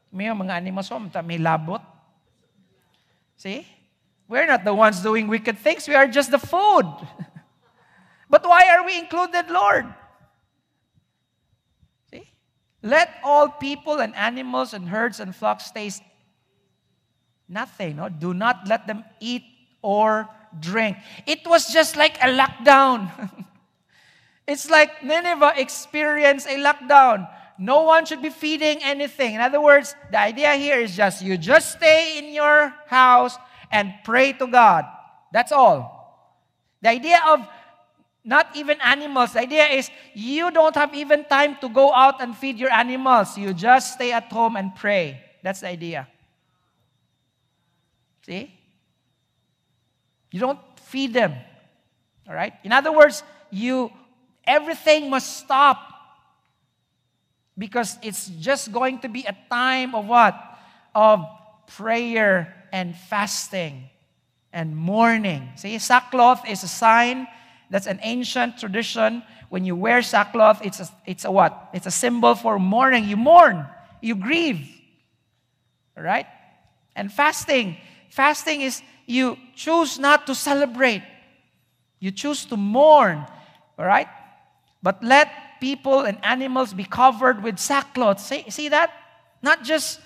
May 0.09 0.31
mga 0.31 0.63
animals, 0.63 0.87
oh, 0.89 1.03
may 1.21 1.37
labot. 1.37 1.83
See? 3.35 3.67
We're 4.31 4.47
not 4.47 4.63
the 4.63 4.73
ones 4.73 5.03
doing 5.03 5.27
wicked 5.27 5.59
things. 5.59 5.87
We 5.87 5.93
are 5.93 6.07
just 6.07 6.31
the 6.31 6.39
food. 6.39 6.87
but 8.31 8.47
why 8.47 8.71
are 8.71 8.85
we 8.85 8.97
included, 8.97 9.51
Lord? 9.51 9.85
See? 12.09 12.23
Let 12.81 13.19
all 13.21 13.49
people 13.49 13.99
and 13.99 14.15
animals 14.15 14.73
and 14.73 14.87
herds 14.87 15.19
and 15.19 15.35
flocks 15.35 15.69
taste 15.69 16.01
nothing. 17.47 17.97
No? 17.97 18.09
Do 18.09 18.33
not 18.33 18.67
let 18.67 18.87
them 18.87 19.03
eat 19.19 19.43
or 19.81 20.27
drink. 20.59 20.97
It 21.25 21.45
was 21.45 21.71
just 21.71 21.95
like 21.95 22.17
a 22.17 22.27
lockdown. 22.27 23.09
it's 24.47 24.69
like 24.69 25.03
Nineveh 25.03 25.53
experienced 25.57 26.47
a 26.47 26.57
lockdown. 26.57 27.29
No 27.57 27.83
one 27.83 28.05
should 28.05 28.21
be 28.21 28.29
feeding 28.29 28.83
anything. 28.83 29.35
In 29.35 29.41
other 29.41 29.61
words, 29.61 29.95
the 30.11 30.19
idea 30.19 30.55
here 30.55 30.79
is 30.79 30.95
just 30.95 31.21
you 31.21 31.37
just 31.37 31.73
stay 31.73 32.17
in 32.17 32.33
your 32.33 32.73
house 32.87 33.37
and 33.71 33.93
pray 34.03 34.33
to 34.33 34.47
God. 34.47 34.85
That's 35.31 35.51
all. 35.51 35.93
The 36.81 36.89
idea 36.89 37.21
of 37.27 37.47
not 38.23 38.55
even 38.55 38.79
animals. 38.81 39.33
The 39.33 39.41
idea 39.41 39.65
is 39.65 39.89
you 40.13 40.49
don't 40.51 40.75
have 40.75 40.95
even 40.95 41.25
time 41.25 41.57
to 41.61 41.69
go 41.69 41.93
out 41.93 42.21
and 42.21 42.35
feed 42.35 42.57
your 42.57 42.71
animals. 42.71 43.37
You 43.37 43.53
just 43.53 43.93
stay 43.93 44.11
at 44.11 44.31
home 44.31 44.55
and 44.55 44.73
pray. 44.75 45.21
That's 45.43 45.59
the 45.59 45.67
idea. 45.67 46.07
See? 48.25 48.53
You 50.31 50.39
don't 50.39 50.59
feed 50.79 51.13
them. 51.13 51.33
All 52.27 52.33
right? 52.33 52.53
In 52.63 52.71
other 52.71 52.91
words, 52.91 53.23
you 53.51 53.91
everything 54.45 55.09
must 55.09 55.37
stop 55.37 55.77
because 57.57 57.97
it's 58.01 58.27
just 58.27 58.71
going 58.71 58.99
to 58.99 59.09
be 59.09 59.25
a 59.25 59.35
time 59.49 59.95
of 59.95 60.07
what? 60.07 60.35
Of 60.95 61.25
prayer 61.67 62.53
and 62.71 62.95
fasting 62.95 63.89
and 64.51 64.75
mourning. 64.75 65.49
See, 65.55 65.77
sackcloth 65.77 66.47
is 66.47 66.63
a 66.63 66.67
sign 66.67 67.27
that's 67.69 67.87
an 67.87 67.99
ancient 68.01 68.57
tradition. 68.57 69.23
When 69.49 69.65
you 69.65 69.75
wear 69.75 70.01
sackcloth, 70.01 70.65
it's 70.65 70.79
a, 70.79 70.87
it's 71.05 71.25
a 71.25 71.31
what? 71.31 71.69
It's 71.73 71.85
a 71.85 71.91
symbol 71.91 72.35
for 72.35 72.57
mourning. 72.59 73.05
You 73.05 73.17
mourn, 73.17 73.65
you 74.01 74.15
grieve. 74.15 74.67
All 75.97 76.03
right? 76.03 76.25
And 76.95 77.11
fasting. 77.11 77.77
Fasting 78.13 78.61
is 78.61 78.83
you 79.07 79.35
choose 79.55 79.97
not 79.97 80.27
to 80.27 80.35
celebrate, 80.35 81.01
you 81.99 82.11
choose 82.11 82.45
to 82.45 82.55
mourn. 82.55 83.25
All 83.79 83.85
right? 83.85 84.07
But 84.83 85.03
let 85.03 85.59
people 85.59 86.01
and 86.01 86.23
animals 86.23 86.75
be 86.75 86.83
covered 86.83 87.41
with 87.41 87.57
sackcloth. 87.57 88.19
See, 88.19 88.45
see 88.51 88.69
that? 88.69 88.93
Not 89.41 89.63
just 89.63 89.99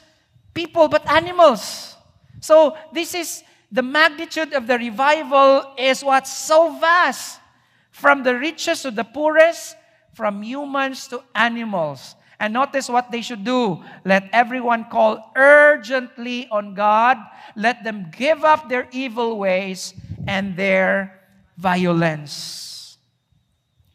people, 0.53 0.87
but 0.87 1.05
animals. 1.11 1.97
So 2.39 2.77
this 2.93 3.13
is 3.13 3.43
the 3.73 3.83
magnitude 3.83 4.53
of 4.53 4.67
the 4.67 4.77
revival 4.77 5.73
is 5.77 6.01
what's 6.01 6.31
so 6.31 6.79
vast. 6.79 7.41
From 7.91 8.23
the 8.23 8.35
richest 8.39 8.83
to 8.83 8.91
the 8.91 9.03
poorest, 9.03 9.75
from 10.13 10.43
humans 10.43 11.09
to 11.09 11.21
animals. 11.35 12.15
And 12.39 12.53
notice 12.53 12.87
what 12.87 13.09
they 13.09 13.21
should 13.21 13.43
do. 13.43 13.83
Let 14.05 14.29
everyone 14.31 14.85
call 14.85 15.31
urgently 15.35 16.47
on 16.51 16.75
God. 16.75 17.17
Let 17.55 17.83
them 17.83 18.11
give 18.15 18.43
up 18.43 18.69
their 18.69 18.87
evil 18.91 19.39
ways 19.39 19.93
and 20.27 20.55
their 20.55 21.19
violence. 21.57 22.97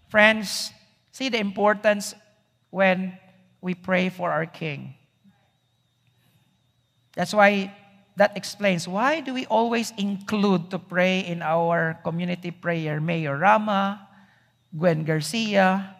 Friends, 0.08 0.72
see 1.12 1.28
the 1.28 1.38
importance 1.38 2.14
when 2.70 3.16
we 3.60 3.74
pray 3.74 4.08
for 4.08 4.30
our 4.30 4.46
King. 4.46 4.94
That's 7.14 7.32
why 7.32 7.72
that 8.16 8.36
explains 8.36 8.88
why 8.88 9.20
do 9.20 9.32
we 9.32 9.46
always 9.46 9.92
include 9.96 10.70
to 10.70 10.78
pray 10.78 11.20
in 11.20 11.40
our 11.40 12.00
community 12.04 12.50
prayer 12.50 13.00
Mayor 13.00 13.38
Rama, 13.38 14.08
Gwen 14.76 15.04
Garcia, 15.04 15.96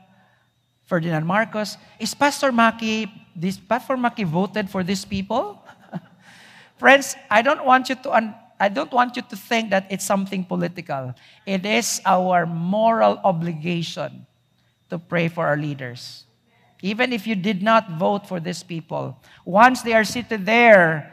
Ferdinand 0.93 1.25
Marcos. 1.25 1.79
Is 1.99 2.13
Pastor 2.13 2.53
Maki, 2.53 3.09
this 3.35 3.57
Pastor 3.57 3.97
Maki 3.97 4.27
voted 4.27 4.69
for 4.69 4.85
these 4.85 5.07
people? 5.07 5.65
Friends, 6.77 7.17
I 7.31 7.41
don't 7.41 7.65
want 7.65 7.89
you 7.89 7.95
to 7.95 8.13
un- 8.13 8.35
I 8.61 8.69
don't 8.69 8.93
want 8.93 9.17
you 9.17 9.23
to 9.25 9.35
think 9.35 9.71
that 9.71 9.87
it's 9.89 10.05
something 10.05 10.45
political. 10.45 11.15
It 11.47 11.65
is 11.65 12.03
our 12.05 12.45
moral 12.45 13.17
obligation 13.25 14.27
to 14.91 14.99
pray 14.99 15.29
for 15.29 15.47
our 15.47 15.57
leaders. 15.57 16.27
Even 16.83 17.11
if 17.15 17.27
you 17.27 17.37
did 17.37 17.63
not 17.63 17.97
vote 17.97 18.29
for 18.29 18.39
these 18.39 18.63
people, 18.63 19.17
once 19.47 19.81
they 19.81 19.95
are 19.95 20.05
seated 20.05 20.45
there, 20.45 21.09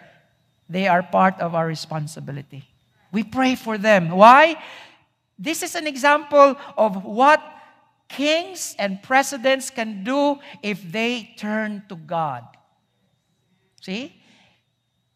they 0.67 0.89
are 0.89 1.01
part 1.01 1.39
of 1.39 1.55
our 1.55 1.65
responsibility. 1.65 2.67
We 3.13 3.23
pray 3.23 3.55
for 3.55 3.77
them. 3.77 4.11
Why? 4.11 4.59
This 5.39 5.63
is 5.63 5.73
an 5.75 5.87
example 5.87 6.59
of 6.75 7.05
what 7.05 7.39
kings 8.09 8.75
and 8.77 9.01
presidents 9.01 9.69
can 9.69 10.03
do 10.03 10.39
if 10.61 10.81
they 10.91 11.33
turn 11.37 11.83
to 11.87 11.95
God. 11.95 12.43
See? 13.81 14.15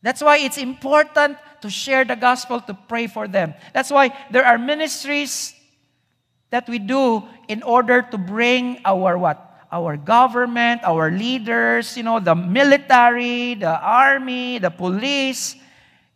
That's 0.01 0.21
why 0.21 0.37
it's 0.37 0.57
important 0.57 1.37
to 1.61 1.69
share 1.69 2.05
the 2.05 2.15
gospel, 2.15 2.61
to 2.61 2.73
pray 2.73 3.07
for 3.07 3.27
them. 3.27 3.53
That's 3.73 3.89
why 3.89 4.15
there 4.31 4.45
are 4.45 4.57
ministries 4.57 5.55
that 6.51 6.67
we 6.69 6.77
do 6.77 7.23
in 7.47 7.63
order 7.63 8.01
to 8.01 8.17
bring 8.17 8.79
our 8.85 9.17
what? 9.17 9.49
Our 9.71 9.97
government, 9.97 10.83
our 10.83 11.09
leaders, 11.09 11.97
you 11.97 12.03
know, 12.03 12.19
the 12.19 12.35
military, 12.35 13.55
the 13.55 13.79
army, 13.79 14.59
the 14.59 14.69
police. 14.69 15.55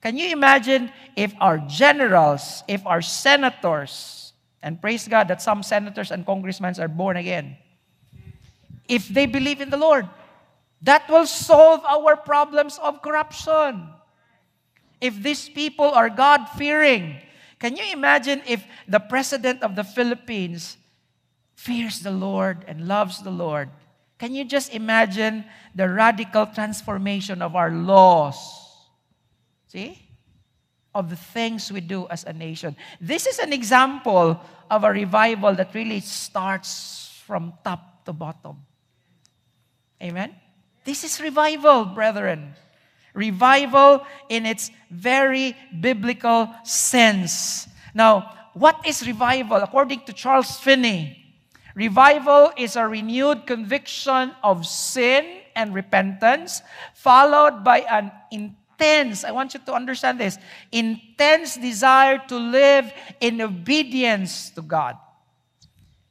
Can 0.01 0.15
you 0.15 0.29
imagine 0.29 0.91
if 1.15 1.33
our 1.41 1.57
generals, 1.57 2.61
if 2.67 2.85
our 2.85 3.01
senators, 3.01 4.26
and 4.61 4.81
praise 4.81 5.07
God 5.07 5.27
that 5.27 5.41
some 5.41 5.63
senators 5.63 6.11
and 6.11 6.25
congressmen 6.25 6.79
are 6.79 6.87
born 6.87 7.17
again. 7.17 7.57
If 8.87 9.07
they 9.07 9.25
believe 9.25 9.61
in 9.61 9.69
the 9.69 9.77
Lord, 9.77 10.07
that 10.81 11.09
will 11.09 11.25
solve 11.25 11.83
our 11.85 12.15
problems 12.15 12.77
of 12.79 13.01
corruption. 13.01 13.89
If 15.01 15.21
these 15.21 15.49
people 15.49 15.91
are 15.91 16.09
God 16.09 16.45
fearing, 16.57 17.21
can 17.59 17.75
you 17.75 17.83
imagine 17.91 18.41
if 18.47 18.65
the 18.87 18.99
president 18.99 19.63
of 19.63 19.75
the 19.75 19.83
Philippines 19.83 20.77
fears 21.55 21.99
the 21.99 22.11
Lord 22.11 22.65
and 22.67 22.87
loves 22.87 23.21
the 23.21 23.31
Lord? 23.31 23.69
Can 24.17 24.33
you 24.33 24.45
just 24.45 24.73
imagine 24.73 25.45
the 25.75 25.89
radical 25.89 26.45
transformation 26.47 27.41
of 27.41 27.55
our 27.55 27.69
laws? 27.69 28.37
See? 29.67 30.06
Of 30.93 31.09
the 31.09 31.15
things 31.15 31.71
we 31.71 31.81
do 31.81 32.07
as 32.09 32.23
a 32.23 32.33
nation. 32.33 32.75
This 32.99 33.27
is 33.27 33.39
an 33.39 33.53
example 33.53 34.39
of 34.69 34.83
a 34.83 34.91
revival 34.91 35.53
that 35.55 35.73
really 35.73 35.99
starts 35.99 37.21
from 37.25 37.53
top 37.63 38.05
to 38.05 38.13
bottom. 38.13 38.57
Amen? 40.01 40.35
This 40.83 41.03
is 41.03 41.19
revival, 41.19 41.85
brethren. 41.85 42.53
Revival 43.13 44.05
in 44.29 44.45
its 44.45 44.71
very 44.89 45.55
biblical 45.81 46.49
sense. 46.63 47.67
Now, 47.93 48.33
what 48.53 48.87
is 48.87 49.05
revival? 49.05 49.57
According 49.57 50.01
to 50.05 50.13
Charles 50.13 50.57
Finney, 50.57 51.17
revival 51.75 52.51
is 52.57 52.75
a 52.75 52.87
renewed 52.87 53.45
conviction 53.45 54.31
of 54.43 54.65
sin 54.65 55.41
and 55.55 55.73
repentance, 55.73 56.61
followed 56.93 57.63
by 57.63 57.79
an 57.89 58.11
intense, 58.31 58.55
I 58.79 59.31
want 59.31 59.53
you 59.53 59.59
to 59.65 59.73
understand 59.73 60.19
this, 60.19 60.37
intense 60.71 61.57
desire 61.57 62.21
to 62.27 62.37
live 62.37 62.91
in 63.19 63.41
obedience 63.41 64.49
to 64.51 64.61
God. 64.61 64.97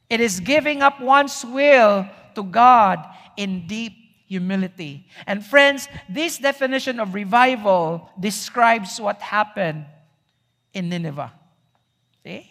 It 0.09 0.20
is 0.20 0.40
giving 0.40 0.83
up 0.83 1.00
one's 1.00 1.44
will 1.44 2.09
to 2.35 2.42
God 2.42 3.05
in 3.37 3.66
deep 3.66 3.92
humility. 4.26 5.07
And 5.26 5.44
friends, 5.44 5.88
this 6.09 6.38
definition 6.38 7.00
of 7.00 7.14
revival 7.14 8.11
describes 8.18 9.00
what 9.00 9.22
happened 9.22 9.87
in 10.72 10.88
Nineveh. 10.88 11.33
See? 12.24 12.50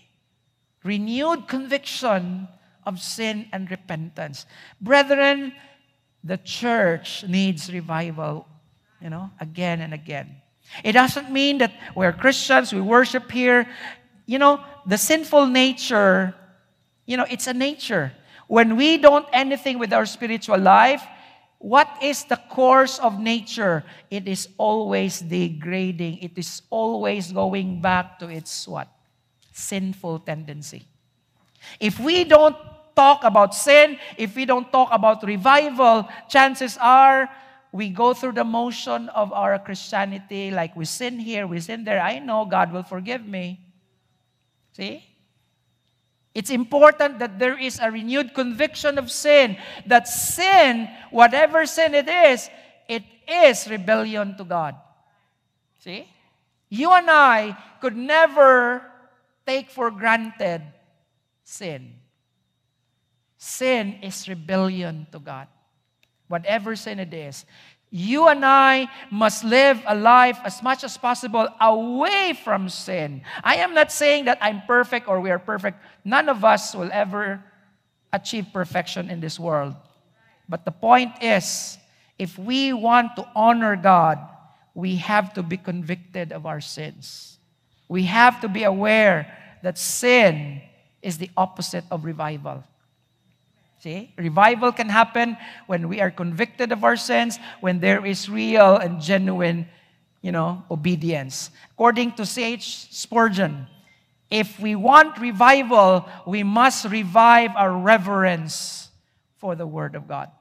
Renewed 0.83 1.47
conviction 1.47 2.47
of 2.85 3.01
sin 3.01 3.47
and 3.51 3.69
repentance. 3.69 4.45
Brethren, 4.79 5.53
the 6.23 6.37
church 6.37 7.23
needs 7.27 7.71
revival 7.71 8.47
you 9.05 9.11
know, 9.11 9.29
again 9.39 9.81
and 9.81 9.93
again. 9.93 10.35
It 10.83 10.93
doesn't 10.93 11.29
mean 11.29 11.59
that 11.59 11.71
we're 11.93 12.11
Christians, 12.11 12.73
we 12.73 12.81
worship 12.81 13.29
here. 13.29 13.69
You 14.25 14.39
know, 14.39 14.65
the 14.87 14.97
sinful 14.97 15.45
nature, 15.45 16.33
you 17.05 17.15
know, 17.15 17.27
it's 17.29 17.45
a 17.45 17.53
nature. 17.53 18.11
When 18.47 18.75
we 18.75 18.97
don't 18.97 19.27
anything 19.31 19.77
with 19.77 19.93
our 19.93 20.07
spiritual 20.07 20.57
life, 20.57 21.05
what 21.59 21.87
is 22.01 22.23
the 22.23 22.37
course 22.49 22.97
of 22.97 23.19
nature? 23.19 23.83
It 24.09 24.27
is 24.27 24.49
always 24.57 25.19
degrading. 25.19 26.17
It 26.17 26.35
is 26.35 26.63
always 26.71 27.31
going 27.31 27.81
back 27.81 28.17
to 28.19 28.27
its 28.27 28.67
what? 28.67 28.87
Sinful 29.53 30.25
tendency. 30.25 30.87
If 31.79 31.99
we 31.99 32.23
don't 32.23 32.57
talk 32.95 33.23
about 33.23 33.53
sin, 33.53 33.99
if 34.17 34.35
we 34.35 34.45
don't 34.45 34.71
talk 34.71 34.89
about 34.91 35.21
revival, 35.21 36.09
chances 36.27 36.75
are 36.81 37.29
we 37.75 37.89
go 37.89 38.13
through 38.13 38.31
the 38.31 38.45
motion 38.45 39.09
of 39.09 39.33
our 39.33 39.59
Christianity, 39.59 40.49
like 40.49 40.77
we 40.77 40.85
sin 40.85 41.19
here, 41.19 41.45
we 41.45 41.59
sin 41.59 41.83
there. 41.83 41.99
I 41.99 42.19
know 42.19 42.45
God 42.45 42.71
will 42.71 42.83
forgive 42.83 43.27
me. 43.27 43.59
See? 44.71 45.03
It's 46.33 46.51
important 46.51 47.19
that 47.19 47.37
there 47.37 47.59
is 47.59 47.77
a 47.81 47.91
renewed 47.91 48.33
conviction 48.33 48.97
of 48.97 49.11
sin. 49.11 49.57
That 49.87 50.07
sin, 50.07 50.87
whatever 51.11 51.65
sin 51.65 51.93
it 51.95 52.07
is, 52.07 52.49
it 52.87 53.03
is 53.27 53.67
rebellion 53.67 54.37
to 54.37 54.45
God. 54.45 54.75
See? 55.79 56.07
You 56.69 56.93
and 56.93 57.11
I 57.11 57.57
could 57.81 57.97
never 57.97 58.89
take 59.45 59.69
for 59.69 59.91
granted 59.91 60.61
sin. 61.43 61.91
Sin 63.37 63.99
is 64.01 64.29
rebellion 64.29 65.07
to 65.11 65.19
God 65.19 65.49
whatever 66.27 66.75
sin 66.75 66.99
it 66.99 67.13
is. 67.13 67.45
You 67.91 68.27
and 68.27 68.43
I 68.43 68.89
must 69.09 69.43
live 69.43 69.81
a 69.87 69.95
life 69.95 70.39
as 70.43 70.61
much 70.61 70.83
as 70.83 70.97
possible 70.97 71.47
away 71.61 72.37
from 72.43 72.67
sin. 72.67 73.21
I 73.43 73.57
am 73.57 73.73
not 73.73 73.91
saying 73.91 74.25
that 74.25 74.37
I'm 74.41 74.63
perfect 74.63 75.07
or 75.07 75.21
we 75.21 75.31
are 75.31 75.39
perfect. 75.39 75.81
None 76.03 76.27
of 76.27 76.43
us 76.43 76.75
will 76.75 76.89
ever 76.91 77.43
achieve 78.11 78.47
perfection 78.51 79.09
in 79.09 79.19
this 79.19 79.39
world. 79.39 79.75
But 80.49 80.65
the 80.65 80.71
point 80.71 81.11
is, 81.21 81.77
if 82.17 82.37
we 82.37 82.73
want 82.73 83.15
to 83.15 83.27
honor 83.35 83.75
God, 83.75 84.19
we 84.73 84.97
have 84.97 85.33
to 85.33 85.43
be 85.43 85.57
convicted 85.57 86.31
of 86.31 86.45
our 86.45 86.61
sins. 86.61 87.39
We 87.87 88.03
have 88.03 88.41
to 88.41 88.47
be 88.47 88.63
aware 88.63 89.31
that 89.63 89.77
sin 89.77 90.61
is 91.01 91.17
the 91.17 91.29
opposite 91.37 91.85
of 91.91 92.03
revival. 92.03 92.63
See? 93.85 94.09
Revival 94.17 94.71
can 94.71 94.89
happen 94.89 95.37
when 95.67 95.87
we 95.87 96.01
are 96.01 96.09
convicted 96.09 96.71
of 96.71 96.83
our 96.83 96.97
sins, 96.97 97.37
when 97.61 97.79
there 97.79 98.03
is 98.03 98.27
real 98.27 98.77
and 98.77 98.99
genuine, 98.99 99.67
you 100.23 100.31
know, 100.31 100.63
obedience. 100.71 101.51
According 101.73 102.13
to 102.13 102.25
C.H. 102.25 102.87
Spurgeon, 102.89 103.67
if 104.31 104.59
we 104.59 104.73
want 104.73 105.19
revival, 105.19 106.09
we 106.25 106.41
must 106.41 106.89
revive 106.89 107.51
our 107.55 107.77
reverence 107.77 108.89
for 109.37 109.53
the 109.53 109.67
Word 109.67 109.93
of 109.93 110.07
God. 110.07 110.31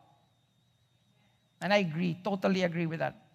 And 1.60 1.70
I 1.70 1.84
agree, 1.84 2.16
totally 2.24 2.62
agree 2.62 2.86
with 2.86 3.00
that. 3.00 3.26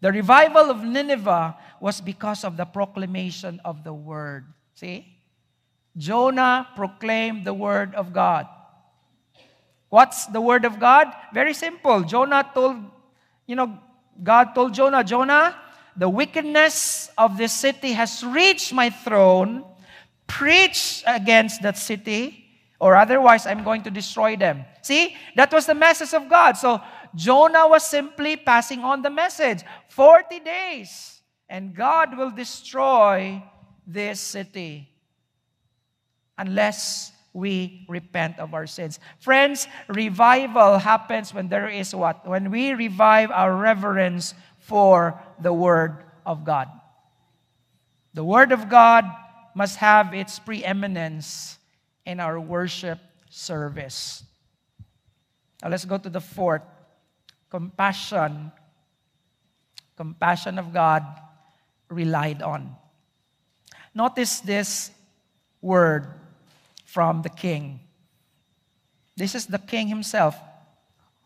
The 0.00 0.10
revival 0.10 0.68
of 0.68 0.82
Nineveh 0.82 1.56
was 1.78 2.00
because 2.00 2.42
of 2.42 2.56
the 2.56 2.64
proclamation 2.64 3.60
of 3.64 3.84
the 3.84 3.94
Word. 3.94 4.46
See? 4.74 5.06
Jonah 5.96 6.66
proclaimed 6.74 7.44
the 7.44 7.54
Word 7.54 7.94
of 7.94 8.12
God. 8.12 8.48
What's 9.88 10.26
the 10.26 10.40
word 10.40 10.64
of 10.64 10.80
God? 10.80 11.12
Very 11.32 11.54
simple. 11.54 12.02
Jonah 12.02 12.48
told, 12.52 12.76
you 13.46 13.54
know, 13.54 13.78
God 14.22 14.54
told 14.54 14.74
Jonah, 14.74 15.04
Jonah, 15.04 15.56
the 15.96 16.08
wickedness 16.08 17.10
of 17.16 17.38
this 17.38 17.52
city 17.52 17.92
has 17.92 18.24
reached 18.24 18.72
my 18.72 18.90
throne. 18.90 19.64
Preach 20.26 21.04
against 21.06 21.62
that 21.62 21.78
city, 21.78 22.44
or 22.80 22.96
otherwise 22.96 23.46
I'm 23.46 23.62
going 23.62 23.82
to 23.84 23.90
destroy 23.90 24.34
them. 24.34 24.64
See, 24.82 25.16
that 25.36 25.52
was 25.52 25.66
the 25.66 25.74
message 25.74 26.12
of 26.14 26.28
God. 26.28 26.56
So 26.56 26.80
Jonah 27.14 27.68
was 27.68 27.86
simply 27.86 28.36
passing 28.36 28.80
on 28.80 29.02
the 29.02 29.10
message 29.10 29.62
40 29.88 30.40
days, 30.40 31.20
and 31.48 31.74
God 31.74 32.18
will 32.18 32.30
destroy 32.30 33.40
this 33.86 34.20
city 34.20 34.90
unless 36.36 37.12
we 37.36 37.84
repent 37.86 38.40
of 38.40 38.54
our 38.54 38.66
sins. 38.66 38.98
Friends, 39.20 39.68
revival 39.88 40.78
happens 40.78 41.34
when 41.34 41.48
there 41.48 41.68
is 41.68 41.94
what? 41.94 42.26
When 42.26 42.50
we 42.50 42.72
revive 42.72 43.30
our 43.30 43.54
reverence 43.54 44.32
for 44.56 45.20
the 45.38 45.52
Word 45.52 46.00
of 46.24 46.48
God. 46.48 46.72
The 48.14 48.24
Word 48.24 48.52
of 48.52 48.70
God 48.70 49.04
must 49.54 49.76
have 49.76 50.14
its 50.14 50.38
preeminence 50.38 51.58
in 52.06 52.20
our 52.20 52.40
worship 52.40 52.98
service. 53.28 54.24
Now 55.62 55.68
let's 55.68 55.84
go 55.84 55.98
to 55.98 56.08
the 56.08 56.24
fourth 56.24 56.64
compassion. 57.50 58.50
Compassion 59.94 60.58
of 60.58 60.72
God 60.72 61.04
relied 61.90 62.40
on. 62.40 62.76
Notice 63.94 64.40
this 64.40 64.90
word 65.60 66.08
from 66.96 67.20
the 67.20 67.28
king. 67.28 67.78
This 69.18 69.34
is 69.34 69.44
the 69.44 69.58
king 69.58 69.86
himself. 69.86 70.34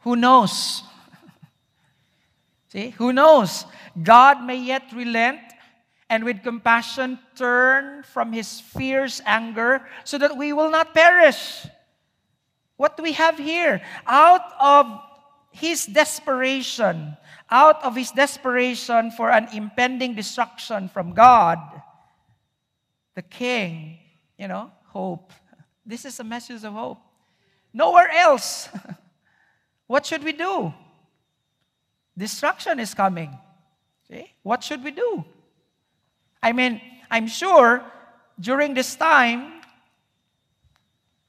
Who 0.02 0.16
knows? 0.16 0.82
See, 2.72 2.90
who 2.98 3.12
knows? 3.12 3.64
God 3.94 4.42
may 4.42 4.58
yet 4.58 4.90
relent 4.92 5.38
and 6.10 6.24
with 6.24 6.42
compassion 6.42 7.20
turn 7.36 8.02
from 8.02 8.32
his 8.32 8.58
fierce 8.58 9.22
anger 9.24 9.86
so 10.02 10.18
that 10.18 10.36
we 10.36 10.52
will 10.52 10.72
not 10.72 10.92
perish. 10.92 11.64
What 12.76 12.96
do 12.96 13.04
we 13.04 13.12
have 13.12 13.38
here? 13.38 13.80
Out 14.08 14.50
of 14.58 14.90
his 15.52 15.86
desperation, 15.86 17.16
out 17.48 17.78
of 17.84 17.94
his 17.94 18.10
desperation 18.10 19.12
for 19.12 19.30
an 19.30 19.46
impending 19.54 20.16
destruction 20.16 20.88
from 20.88 21.14
God, 21.14 21.62
the 23.14 23.22
king, 23.22 23.98
you 24.36 24.48
know, 24.48 24.72
hope. 24.90 25.30
This 25.90 26.04
is 26.04 26.20
a 26.20 26.24
message 26.24 26.62
of 26.62 26.72
hope. 26.72 26.98
Nowhere 27.74 28.08
else. 28.12 28.68
what 29.88 30.06
should 30.06 30.22
we 30.22 30.30
do? 30.30 30.72
Destruction 32.16 32.78
is 32.78 32.94
coming. 32.94 33.36
See? 34.06 34.30
What 34.44 34.62
should 34.62 34.84
we 34.84 34.92
do? 34.92 35.24
I 36.40 36.52
mean, 36.52 36.80
I'm 37.10 37.26
sure 37.26 37.82
during 38.38 38.72
this 38.72 38.94
time, 38.94 39.62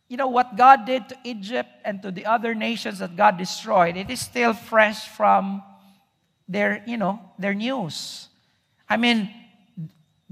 you 0.07 0.17
know, 0.17 0.27
what 0.27 0.55
God 0.55 0.85
did 0.85 1.09
to 1.09 1.17
Egypt 1.23 1.69
and 1.83 1.99
to 2.03 2.11
the 2.11 2.27
other 2.27 2.53
nations 2.53 2.99
that 2.99 3.15
God 3.15 3.39
destroyed, 3.39 3.97
it 3.97 4.11
is 4.11 4.19
still 4.19 4.53
fresh 4.53 5.07
from 5.07 5.63
their, 6.47 6.83
you 6.85 6.97
know, 6.97 7.19
their 7.39 7.55
news. 7.55 8.27
I 8.87 8.97
mean, 8.97 9.33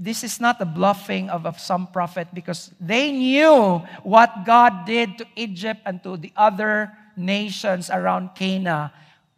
this 0.00 0.24
is 0.24 0.40
not 0.40 0.58
a 0.62 0.64
bluffing 0.64 1.28
of, 1.28 1.44
of 1.44 1.60
some 1.60 1.86
prophet 1.86 2.26
because 2.32 2.72
they 2.80 3.12
knew 3.12 3.84
what 4.02 4.46
God 4.46 4.86
did 4.86 5.18
to 5.18 5.26
Egypt 5.36 5.82
and 5.84 6.02
to 6.02 6.16
the 6.16 6.32
other 6.34 6.90
nations 7.16 7.90
around 7.90 8.34
Canaan 8.34 8.90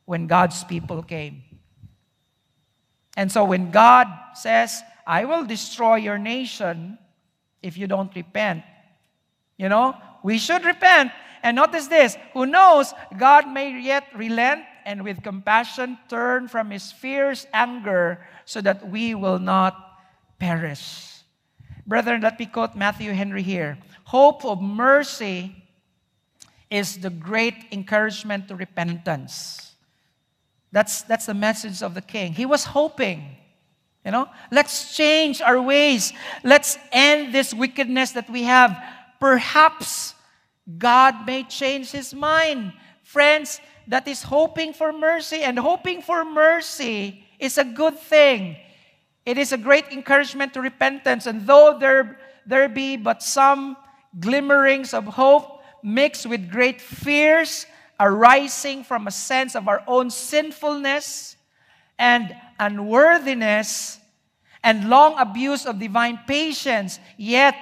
when 0.05 0.29
God's 0.29 0.62
people 0.62 1.03
came. 1.03 1.42
And 3.16 3.31
so 3.31 3.44
when 3.44 3.72
God 3.72 4.07
says, 4.35 4.83
I 5.05 5.25
will 5.25 5.44
destroy 5.44 5.96
your 5.96 6.16
nation 6.16 6.96
if 7.61 7.77
you 7.77 7.88
don't 7.88 8.14
repent, 8.14 8.62
you 9.59 9.68
know, 9.68 9.96
we 10.22 10.38
should 10.38 10.64
repent. 10.64 11.11
And 11.42 11.57
notice 11.57 11.88
this 11.88 12.16
who 12.35 12.46
knows 12.46 12.94
God 13.18 13.48
may 13.48 13.81
yet 13.81 14.07
relent 14.14 14.62
and 14.87 15.03
with 15.03 15.25
compassion 15.25 15.98
turn 16.09 16.46
from 16.46 16.70
his 16.70 16.92
fierce 16.92 17.46
anger 17.53 18.25
so 18.44 18.61
that 18.61 18.88
we 18.88 19.16
will 19.16 19.40
not 19.40 19.91
perish. 20.42 21.22
Brethren, 21.87 22.20
let 22.20 22.37
me 22.37 22.46
quote 22.46 22.74
Matthew 22.74 23.12
Henry 23.12 23.42
here. 23.42 23.78
Hope 24.02 24.44
of 24.44 24.61
mercy 24.61 25.55
is 26.68 26.98
the 26.98 27.11
great 27.11 27.55
encouragement 27.70 28.48
to 28.48 28.57
repentance. 28.57 29.76
That's, 30.72 31.02
that's 31.02 31.26
the 31.26 31.35
message 31.35 31.81
of 31.81 31.94
the 31.94 32.00
king. 32.00 32.33
He 32.33 32.44
was 32.44 32.64
hoping, 32.64 33.37
you 34.05 34.11
know, 34.11 34.28
let's 34.50 34.96
change 34.96 35.40
our 35.40 35.62
ways. 35.62 36.12
Let's 36.42 36.76
end 36.90 37.33
this 37.33 37.55
wickedness 37.55 38.11
that 38.12 38.28
we 38.28 38.42
have. 38.42 38.76
Perhaps 39.20 40.16
God 40.76 41.24
may 41.24 41.44
change 41.44 41.92
his 41.92 42.12
mind. 42.12 42.72
Friends, 43.05 43.61
that 43.87 44.09
is 44.09 44.24
hoping 44.24 44.72
for 44.72 44.92
mercy, 44.92 45.42
and 45.42 45.57
hoping 45.57 46.02
for 46.02 46.24
mercy 46.24 47.24
is 47.38 47.59
a 47.59 47.64
good 47.64 47.96
thing. 47.96 48.57
It 49.24 49.38
is 49.38 49.52
a 49.52 49.58
great 49.58 49.87
encouragement 49.92 50.54
to 50.54 50.61
repentance, 50.61 51.26
and 51.26 51.46
though 51.46 51.78
there, 51.78 52.18
there 52.46 52.68
be 52.68 52.96
but 52.96 53.22
some 53.22 53.76
glimmerings 54.18 54.94
of 54.94 55.04
hope 55.04 55.62
mixed 55.82 56.26
with 56.26 56.50
great 56.50 56.80
fears, 56.80 57.66
arising 58.00 58.82
from 58.82 59.06
a 59.06 59.11
sense 59.11 59.54
of 59.54 59.68
our 59.68 59.82
own 59.87 60.11
sinfulness 60.11 61.37
and 61.98 62.35
unworthiness 62.58 64.00
and 64.64 64.88
long 64.88 65.18
abuse 65.18 65.66
of 65.66 65.78
divine 65.78 66.18
patience, 66.26 66.98
yet 67.16 67.54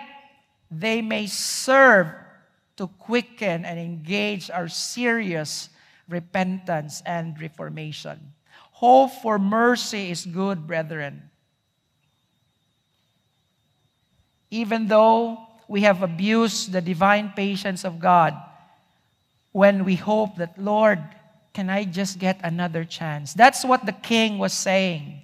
they 0.70 1.02
may 1.02 1.26
serve 1.26 2.08
to 2.76 2.86
quicken 2.86 3.64
and 3.64 3.78
engage 3.78 4.50
our 4.50 4.68
serious 4.68 5.68
repentance 6.08 7.02
and 7.04 7.40
reformation. 7.40 8.32
Hope 8.72 9.10
for 9.22 9.38
mercy 9.38 10.10
is 10.10 10.24
good, 10.24 10.66
brethren. 10.66 11.29
Even 14.50 14.88
though 14.88 15.38
we 15.68 15.82
have 15.82 16.02
abused 16.02 16.72
the 16.72 16.80
divine 16.80 17.32
patience 17.36 17.84
of 17.84 18.00
God, 18.00 18.34
when 19.52 19.84
we 19.84 19.96
hope 19.96 20.36
that, 20.36 20.58
Lord, 20.58 20.98
can 21.52 21.70
I 21.70 21.84
just 21.84 22.18
get 22.18 22.40
another 22.42 22.84
chance? 22.84 23.34
That's 23.34 23.64
what 23.64 23.86
the 23.86 23.92
king 23.92 24.38
was 24.38 24.52
saying. 24.52 25.22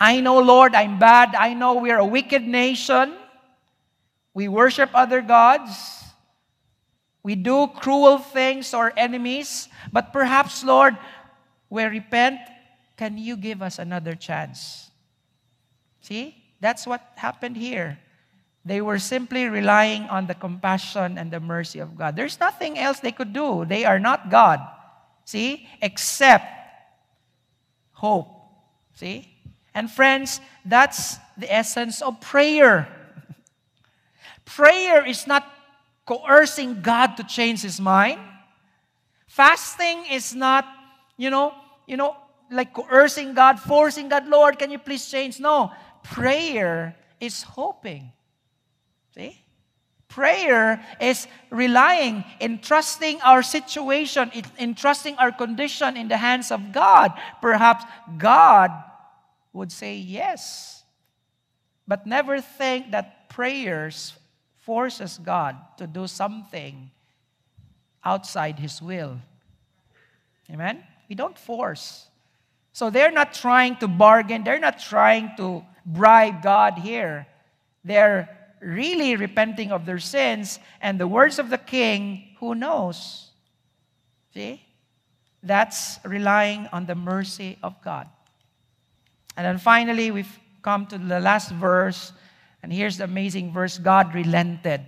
I 0.00 0.20
know, 0.20 0.38
Lord, 0.38 0.74
I'm 0.74 0.98
bad. 0.98 1.34
I 1.34 1.54
know 1.54 1.74
we're 1.74 1.98
a 1.98 2.06
wicked 2.06 2.42
nation. 2.42 3.14
We 4.32 4.46
worship 4.46 4.90
other 4.94 5.20
gods. 5.20 6.04
We 7.24 7.34
do 7.34 7.66
cruel 7.66 8.18
things 8.18 8.70
to 8.70 8.76
our 8.76 8.92
enemies. 8.96 9.68
But 9.92 10.12
perhaps, 10.12 10.62
Lord, 10.62 10.96
we 11.68 11.82
repent. 11.84 12.38
Can 12.96 13.18
you 13.18 13.36
give 13.36 13.60
us 13.60 13.80
another 13.80 14.14
chance? 14.14 14.90
See? 16.00 16.37
That's 16.60 16.86
what 16.86 17.00
happened 17.16 17.56
here. 17.56 17.98
They 18.64 18.80
were 18.80 18.98
simply 18.98 19.46
relying 19.46 20.02
on 20.04 20.26
the 20.26 20.34
compassion 20.34 21.16
and 21.16 21.30
the 21.30 21.40
mercy 21.40 21.78
of 21.78 21.96
God. 21.96 22.16
There's 22.16 22.38
nothing 22.38 22.78
else 22.78 23.00
they 23.00 23.12
could 23.12 23.32
do. 23.32 23.64
They 23.64 23.84
are 23.84 23.98
not 23.98 24.30
God. 24.30 24.60
See? 25.24 25.66
Except 25.80 26.44
hope. 27.92 28.28
See? 28.94 29.28
And 29.74 29.90
friends, 29.90 30.40
that's 30.64 31.16
the 31.36 31.52
essence 31.52 32.02
of 32.02 32.20
prayer. 32.20 32.88
prayer 34.44 35.06
is 35.06 35.26
not 35.26 35.46
coercing 36.04 36.82
God 36.82 37.16
to 37.16 37.24
change 37.24 37.62
his 37.62 37.80
mind. 37.80 38.20
Fasting 39.26 40.04
is 40.10 40.34
not, 40.34 40.66
you 41.16 41.30
know, 41.30 41.54
you 41.86 41.96
know, 41.96 42.16
like 42.50 42.72
coercing 42.72 43.34
God, 43.34 43.60
forcing 43.60 44.08
God, 44.08 44.26
Lord, 44.26 44.58
can 44.58 44.70
you 44.70 44.78
please 44.78 45.08
change? 45.10 45.38
No. 45.38 45.70
Prayer 46.10 46.96
is 47.20 47.42
hoping. 47.42 48.12
See? 49.14 49.38
Prayer 50.08 50.82
is 51.00 51.26
relying, 51.50 52.24
entrusting 52.40 53.20
our 53.20 53.42
situation, 53.42 54.32
entrusting 54.58 55.16
our 55.16 55.30
condition 55.30 55.96
in 55.96 56.08
the 56.08 56.16
hands 56.16 56.50
of 56.50 56.72
God. 56.72 57.12
Perhaps 57.42 57.84
God 58.16 58.72
would 59.52 59.70
say 59.70 59.96
yes. 59.96 60.82
But 61.86 62.06
never 62.06 62.40
think 62.40 62.90
that 62.92 63.28
prayers 63.28 64.14
forces 64.64 65.18
God 65.22 65.56
to 65.76 65.86
do 65.86 66.06
something 66.06 66.90
outside 68.02 68.58
His 68.58 68.80
will. 68.80 69.18
Amen? 70.50 70.82
We 71.08 71.14
don't 71.14 71.38
force. 71.38 72.08
So 72.72 72.90
they're 72.90 73.12
not 73.12 73.34
trying 73.34 73.76
to 73.76 73.88
bargain, 73.88 74.44
they're 74.44 74.58
not 74.58 74.78
trying 74.78 75.32
to 75.36 75.64
bribe 75.88 76.42
God 76.42 76.74
here. 76.74 77.26
They're 77.84 78.28
really 78.60 79.16
repenting 79.16 79.72
of 79.72 79.86
their 79.86 79.98
sins, 79.98 80.58
and 80.80 81.00
the 81.00 81.08
words 81.08 81.38
of 81.38 81.50
the 81.50 81.58
king, 81.58 82.36
who 82.38 82.54
knows? 82.54 83.30
See? 84.34 84.62
That's 85.42 85.98
relying 86.04 86.68
on 86.72 86.86
the 86.86 86.94
mercy 86.94 87.58
of 87.62 87.80
God. 87.82 88.08
And 89.36 89.46
then 89.46 89.58
finally, 89.58 90.10
we've 90.10 90.38
come 90.62 90.86
to 90.86 90.98
the 90.98 91.20
last 91.20 91.50
verse. 91.52 92.12
And 92.62 92.72
here's 92.72 92.98
the 92.98 93.04
amazing 93.04 93.52
verse 93.52 93.78
God 93.78 94.14
relented. 94.14 94.80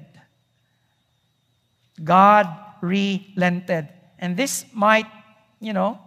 God 2.02 2.48
relented. 2.80 3.88
And 4.18 4.36
this 4.36 4.66
might, 4.74 5.06
you 5.60 5.72
know, 5.72 6.00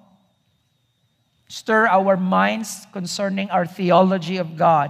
stir 1.54 1.86
our 1.86 2.18
minds 2.18 2.88
concerning 2.92 3.48
our 3.52 3.64
theology 3.64 4.38
of 4.38 4.58
God. 4.58 4.90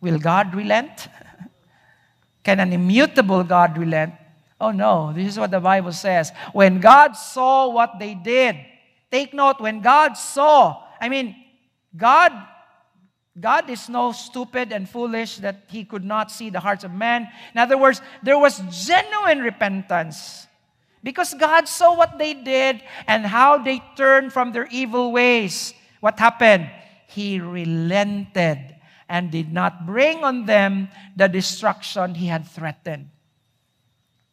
Will 0.00 0.18
God 0.18 0.54
relent? 0.54 1.08
Can 2.44 2.60
an 2.60 2.72
immutable 2.72 3.44
God 3.44 3.76
relent? 3.76 4.14
Oh 4.58 4.70
no, 4.70 5.12
this 5.12 5.28
is 5.28 5.38
what 5.38 5.50
the 5.50 5.60
Bible 5.60 5.92
says. 5.92 6.32
When 6.54 6.80
God 6.80 7.12
saw 7.12 7.68
what 7.68 7.98
they 7.98 8.14
did, 8.14 8.56
take 9.10 9.34
note, 9.34 9.60
when 9.60 9.82
God 9.82 10.14
saw, 10.14 10.82
I 10.98 11.10
mean, 11.10 11.36
God 11.94 12.32
God 13.38 13.68
is 13.68 13.88
no 13.88 14.12
stupid 14.12 14.72
and 14.72 14.88
foolish 14.88 15.38
that 15.38 15.64
he 15.68 15.84
could 15.84 16.04
not 16.04 16.30
see 16.30 16.50
the 16.50 16.60
hearts 16.60 16.84
of 16.84 16.92
men. 16.92 17.28
In 17.54 17.60
other 17.60 17.78
words, 17.78 18.00
there 18.22 18.38
was 18.38 18.60
genuine 18.70 19.40
repentance 19.40 20.46
because 21.02 21.32
God 21.32 21.66
saw 21.66 21.96
what 21.96 22.18
they 22.18 22.34
did 22.34 22.82
and 23.06 23.24
how 23.24 23.56
they 23.56 23.82
turned 23.96 24.32
from 24.32 24.52
their 24.52 24.68
evil 24.70 25.12
ways. 25.12 25.72
What 26.02 26.18
happened? 26.18 26.68
He 27.06 27.38
relented 27.38 28.58
and 29.08 29.30
did 29.30 29.52
not 29.52 29.86
bring 29.86 30.24
on 30.24 30.46
them 30.46 30.88
the 31.14 31.28
destruction 31.28 32.16
he 32.16 32.26
had 32.26 32.44
threatened. 32.48 33.08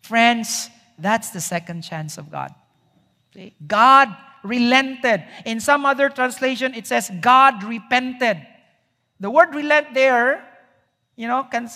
Friends, 0.02 0.72
that's 0.98 1.30
the 1.30 1.40
second 1.40 1.84
chance 1.84 2.18
of 2.18 2.32
God. 2.32 2.56
God 3.68 4.10
relented. 4.44 5.24
In 5.46 5.60
some 5.60 5.86
other 5.86 6.10
translation, 6.10 6.74
it 6.74 6.88
says 6.88 7.12
God 7.22 7.64
repented. 7.64 8.42
The 9.20 9.30
word 9.30 9.54
relent 9.54 9.94
there, 9.94 10.44
you 11.16 11.28
know, 11.28 11.44
can 11.44 11.70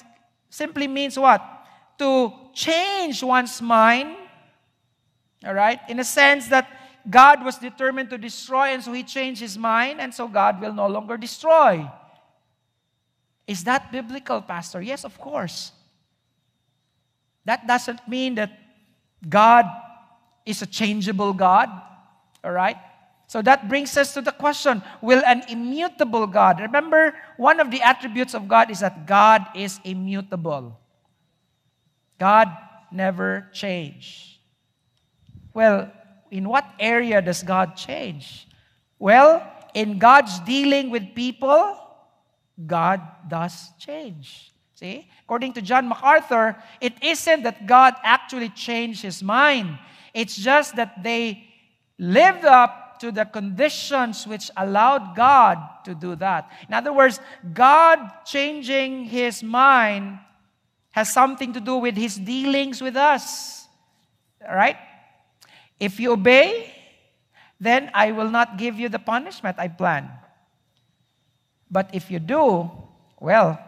simply 0.49 0.87
means 0.87 1.19
what? 1.19 1.39
To 1.99 2.33
change 2.55 3.21
one's 3.21 3.61
mind. 3.61 4.17
All 5.45 5.53
right? 5.53 5.79
In 5.87 5.99
a 5.99 6.03
sense 6.03 6.47
that 6.47 6.67
God 7.09 7.43
was 7.43 7.57
determined 7.57 8.09
to 8.11 8.17
destroy, 8.17 8.69
and 8.69 8.83
so 8.83 8.93
he 8.93 9.03
changed 9.03 9.41
his 9.41 9.57
mind, 9.57 9.99
and 9.99 10.13
so 10.13 10.27
God 10.27 10.61
will 10.61 10.73
no 10.73 10.87
longer 10.87 11.17
destroy. 11.17 11.89
Is 13.47 13.63
that 13.65 13.91
biblical, 13.91 14.41
Pastor? 14.41 14.81
Yes, 14.81 15.03
of 15.03 15.19
course. 15.19 15.71
That 17.45 17.67
doesn't 17.67 18.07
mean 18.07 18.35
that 18.35 18.57
God 19.27 19.65
is 20.45 20.61
a 20.61 20.65
changeable 20.65 21.33
God. 21.33 21.69
All 22.43 22.51
right? 22.51 22.77
So 23.27 23.41
that 23.41 23.67
brings 23.67 23.97
us 23.97 24.13
to 24.13 24.21
the 24.21 24.31
question 24.31 24.83
Will 25.01 25.23
an 25.25 25.43
immutable 25.49 26.27
God, 26.27 26.59
remember, 26.59 27.15
one 27.37 27.59
of 27.59 27.71
the 27.71 27.81
attributes 27.81 28.33
of 28.33 28.47
God 28.47 28.69
is 28.69 28.79
that 28.79 29.05
God 29.05 29.45
is 29.55 29.79
immutable. 29.83 30.79
God 32.19 32.47
never 32.91 33.49
change. 33.51 34.39
Well, 35.53 35.91
in 36.33 36.49
what 36.49 36.65
area 36.79 37.21
does 37.21 37.43
God 37.43 37.77
change? 37.77 38.47
Well, 38.97 39.45
in 39.75 39.99
God's 39.99 40.39
dealing 40.39 40.89
with 40.89 41.13
people, 41.13 41.77
God 42.65 42.99
does 43.27 43.69
change. 43.77 44.51
See? 44.73 45.07
According 45.25 45.53
to 45.53 45.61
John 45.61 45.87
MacArthur, 45.87 46.57
it 46.81 46.93
isn't 47.03 47.43
that 47.43 47.67
God 47.67 47.93
actually 48.03 48.49
changed 48.49 49.03
his 49.03 49.21
mind. 49.21 49.77
It's 50.11 50.35
just 50.35 50.75
that 50.75 51.03
they 51.03 51.45
lived 51.99 52.45
up 52.45 52.99
to 53.01 53.11
the 53.11 53.25
conditions 53.25 54.25
which 54.25 54.49
allowed 54.57 55.15
God 55.15 55.59
to 55.85 55.93
do 55.93 56.15
that. 56.15 56.49
In 56.67 56.73
other 56.73 56.93
words, 56.93 57.19
God 57.53 57.99
changing 58.25 59.05
his 59.05 59.43
mind 59.43 60.17
has 60.91 61.13
something 61.13 61.53
to 61.53 61.59
do 61.59 61.77
with 61.77 61.95
his 61.95 62.15
dealings 62.15 62.81
with 62.81 62.95
us. 62.95 63.67
Right? 64.41 64.77
If 65.79 65.99
you 65.99 66.13
obey, 66.13 66.73
then 67.59 67.89
I 67.93 68.11
will 68.11 68.29
not 68.29 68.57
give 68.57 68.79
you 68.79 68.89
the 68.89 68.99
punishment 68.99 69.57
I 69.59 69.67
plan. 69.67 70.09
But 71.69 71.89
if 71.93 72.11
you 72.11 72.19
do, 72.19 72.69
well, 73.19 73.59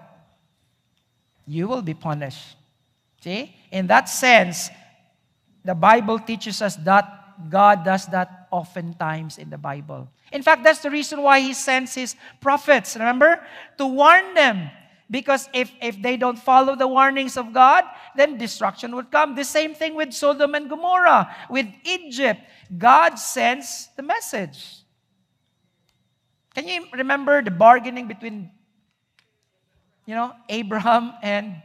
you 1.47 1.67
will 1.67 1.81
be 1.81 1.93
punished. 1.93 2.55
See? 3.21 3.55
In 3.71 3.87
that 3.87 4.09
sense, 4.09 4.69
the 5.63 5.73
Bible 5.73 6.19
teaches 6.19 6.61
us 6.61 6.75
that 6.77 7.49
God 7.49 7.83
does 7.83 8.05
that 8.07 8.47
oftentimes 8.51 9.37
in 9.37 9.49
the 9.49 9.57
Bible. 9.57 10.07
In 10.31 10.41
fact, 10.41 10.63
that's 10.63 10.79
the 10.79 10.91
reason 10.91 11.21
why 11.21 11.39
He 11.39 11.53
sends 11.53 11.95
His 11.95 12.15
prophets, 12.39 12.95
remember? 12.95 13.41
To 13.77 13.87
warn 13.87 14.33
them. 14.33 14.69
Because 15.09 15.47
if, 15.53 15.71
if 15.81 16.01
they 16.01 16.17
don't 16.17 16.37
follow 16.37 16.75
the 16.75 16.87
warnings 16.87 17.37
of 17.37 17.53
God, 17.53 17.83
then 18.15 18.37
destruction 18.37 18.95
would 18.95 19.11
come. 19.11 19.35
The 19.35 19.43
same 19.43 19.75
thing 19.75 19.93
with 19.93 20.13
Sodom 20.13 20.55
and 20.55 20.67
Gomorrah, 20.67 21.35
with 21.49 21.67
Egypt. 21.83 22.41
God 22.77 23.15
sends 23.15 23.89
the 23.95 24.01
message. 24.01 24.81
Can 26.55 26.67
you 26.67 26.85
remember 26.93 27.43
the 27.43 27.51
bargaining 27.51 28.07
between, 28.07 28.49
you 30.05 30.15
know, 30.15 30.33
Abraham 30.49 31.13
and, 31.21 31.61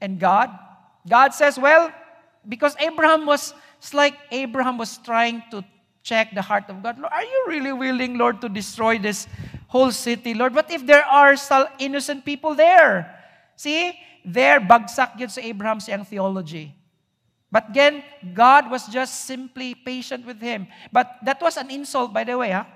and 0.00 0.18
God? 0.18 0.50
God 1.08 1.34
says, 1.34 1.58
well, 1.58 1.92
because 2.48 2.74
Abraham 2.80 3.26
was, 3.26 3.54
it's 3.78 3.94
like 3.94 4.18
Abraham 4.32 4.78
was 4.78 4.98
trying 4.98 5.42
to 5.52 5.64
check 6.02 6.34
the 6.34 6.42
heart 6.42 6.64
of 6.68 6.82
God. 6.82 6.98
Lord, 6.98 7.12
are 7.12 7.22
you 7.22 7.44
really 7.46 7.72
willing, 7.72 8.18
Lord, 8.18 8.40
to 8.40 8.48
destroy 8.48 8.98
this 8.98 9.28
whole 9.72 9.90
city, 9.90 10.36
Lord? 10.36 10.54
What 10.54 10.68
if 10.70 10.84
there 10.84 11.04
are 11.08 11.32
still 11.40 11.64
innocent 11.80 12.28
people 12.28 12.54
there? 12.54 13.08
See, 13.56 13.96
there, 14.20 14.60
bagsak 14.60 15.16
yun 15.16 15.32
sa 15.32 15.40
Abraham's 15.40 15.88
young 15.88 16.04
theology. 16.04 16.76
But 17.48 17.72
again, 17.72 18.04
God 18.36 18.68
was 18.68 18.84
just 18.88 19.24
simply 19.24 19.74
patient 19.74 20.28
with 20.28 20.40
him. 20.40 20.68
But 20.92 21.16
that 21.24 21.40
was 21.40 21.56
an 21.56 21.72
insult, 21.72 22.12
by 22.12 22.24
the 22.24 22.36
way, 22.36 22.52
huh? 22.52 22.68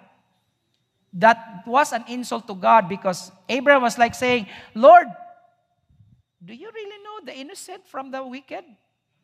That 1.13 1.65
was 1.67 1.93
an 1.93 2.05
insult 2.09 2.49
to 2.49 2.55
God 2.57 2.89
because 2.89 3.31
Abraham 3.49 3.83
was 3.83 3.97
like 3.97 4.15
saying, 4.15 4.49
Lord, 4.75 5.09
do 6.45 6.53
you 6.53 6.69
really 6.73 7.01
know 7.05 7.25
the 7.25 7.37
innocent 7.37 7.87
from 7.89 8.11
the 8.11 8.25
wicked? 8.25 8.65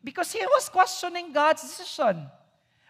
Because 0.03 0.31
he 0.31 0.45
was 0.45 0.69
questioning 0.69 1.33
God's 1.33 1.61
decision. 1.61 2.29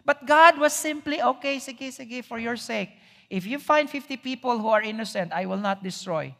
But 0.04 0.26
God 0.26 0.58
was 0.58 0.72
simply, 0.72 1.22
okay, 1.22 1.56
sige, 1.56 1.88
sige, 1.92 2.24
for 2.24 2.38
your 2.38 2.56
sake. 2.56 2.90
If 3.30 3.46
you 3.46 3.58
find 3.58 3.88
50 3.88 4.16
people 4.18 4.58
who 4.58 4.68
are 4.68 4.82
innocent, 4.82 5.32
I 5.32 5.46
will 5.46 5.58
not 5.58 5.82
destroy. 5.82 6.34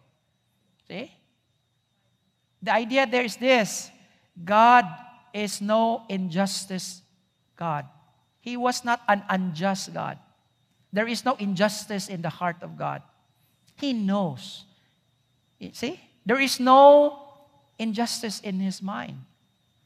See? 0.88 1.10
The 2.62 2.72
idea 2.72 3.06
there 3.06 3.24
is 3.24 3.36
this 3.36 3.90
God 4.42 4.84
is 5.32 5.60
no 5.60 6.02
injustice 6.08 7.02
God. 7.56 7.86
He 8.40 8.56
was 8.56 8.84
not 8.84 9.00
an 9.08 9.22
unjust 9.28 9.92
God. 9.94 10.18
There 10.92 11.08
is 11.08 11.24
no 11.24 11.34
injustice 11.34 12.08
in 12.08 12.22
the 12.22 12.28
heart 12.28 12.56
of 12.62 12.76
God. 12.76 13.02
He 13.76 13.92
knows. 13.92 14.64
See? 15.72 16.00
There 16.24 16.40
is 16.40 16.60
no 16.60 17.20
injustice 17.78 18.40
in 18.40 18.60
his 18.60 18.82
mind. 18.82 19.18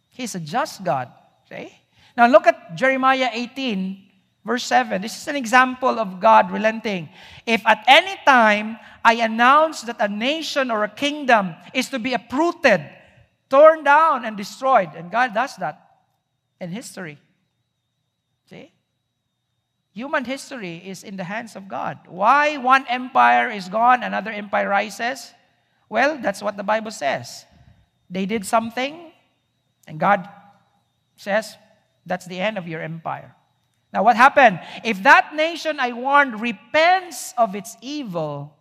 He's 0.08 0.34
a 0.34 0.40
just 0.40 0.84
God. 0.84 1.08
See? 1.48 1.72
Now 2.16 2.26
look 2.26 2.46
at 2.46 2.74
Jeremiah 2.74 3.30
18, 3.32 4.07
verse 4.48 4.64
7. 4.64 5.02
This 5.02 5.20
is 5.20 5.28
an 5.28 5.36
example 5.36 6.00
of 6.00 6.20
God 6.20 6.50
relenting. 6.50 7.10
If 7.44 7.60
at 7.66 7.84
any 7.86 8.16
time 8.24 8.78
I 9.04 9.20
announce 9.20 9.82
that 9.82 10.00
a 10.00 10.08
nation 10.08 10.70
or 10.70 10.84
a 10.84 10.88
kingdom 10.88 11.54
is 11.74 11.90
to 11.90 11.98
be 11.98 12.14
uprooted, 12.14 12.80
torn 13.50 13.84
down, 13.84 14.24
and 14.24 14.36
destroyed, 14.36 14.88
and 14.96 15.12
God 15.12 15.34
does 15.34 15.54
that 15.56 16.00
in 16.60 16.70
history. 16.70 17.18
See? 18.48 18.72
Human 19.92 20.24
history 20.24 20.78
is 20.78 21.04
in 21.04 21.16
the 21.16 21.24
hands 21.24 21.54
of 21.54 21.68
God. 21.68 21.98
Why 22.08 22.56
one 22.56 22.86
empire 22.88 23.50
is 23.50 23.68
gone, 23.68 24.02
another 24.02 24.30
empire 24.30 24.70
rises? 24.70 25.30
Well, 25.90 26.18
that's 26.22 26.42
what 26.42 26.56
the 26.56 26.64
Bible 26.64 26.90
says. 26.90 27.44
They 28.08 28.24
did 28.24 28.46
something, 28.46 29.12
and 29.86 30.00
God 30.00 30.26
says, 31.16 31.54
that's 32.06 32.24
the 32.24 32.40
end 32.40 32.56
of 32.56 32.66
your 32.66 32.80
empire. 32.80 33.34
Now, 33.92 34.02
what 34.02 34.16
happened? 34.16 34.60
If 34.84 35.02
that 35.02 35.34
nation 35.34 35.80
I 35.80 35.92
warned 35.92 36.40
repents 36.40 37.32
of 37.38 37.54
its 37.54 37.76
evil, 37.80 38.54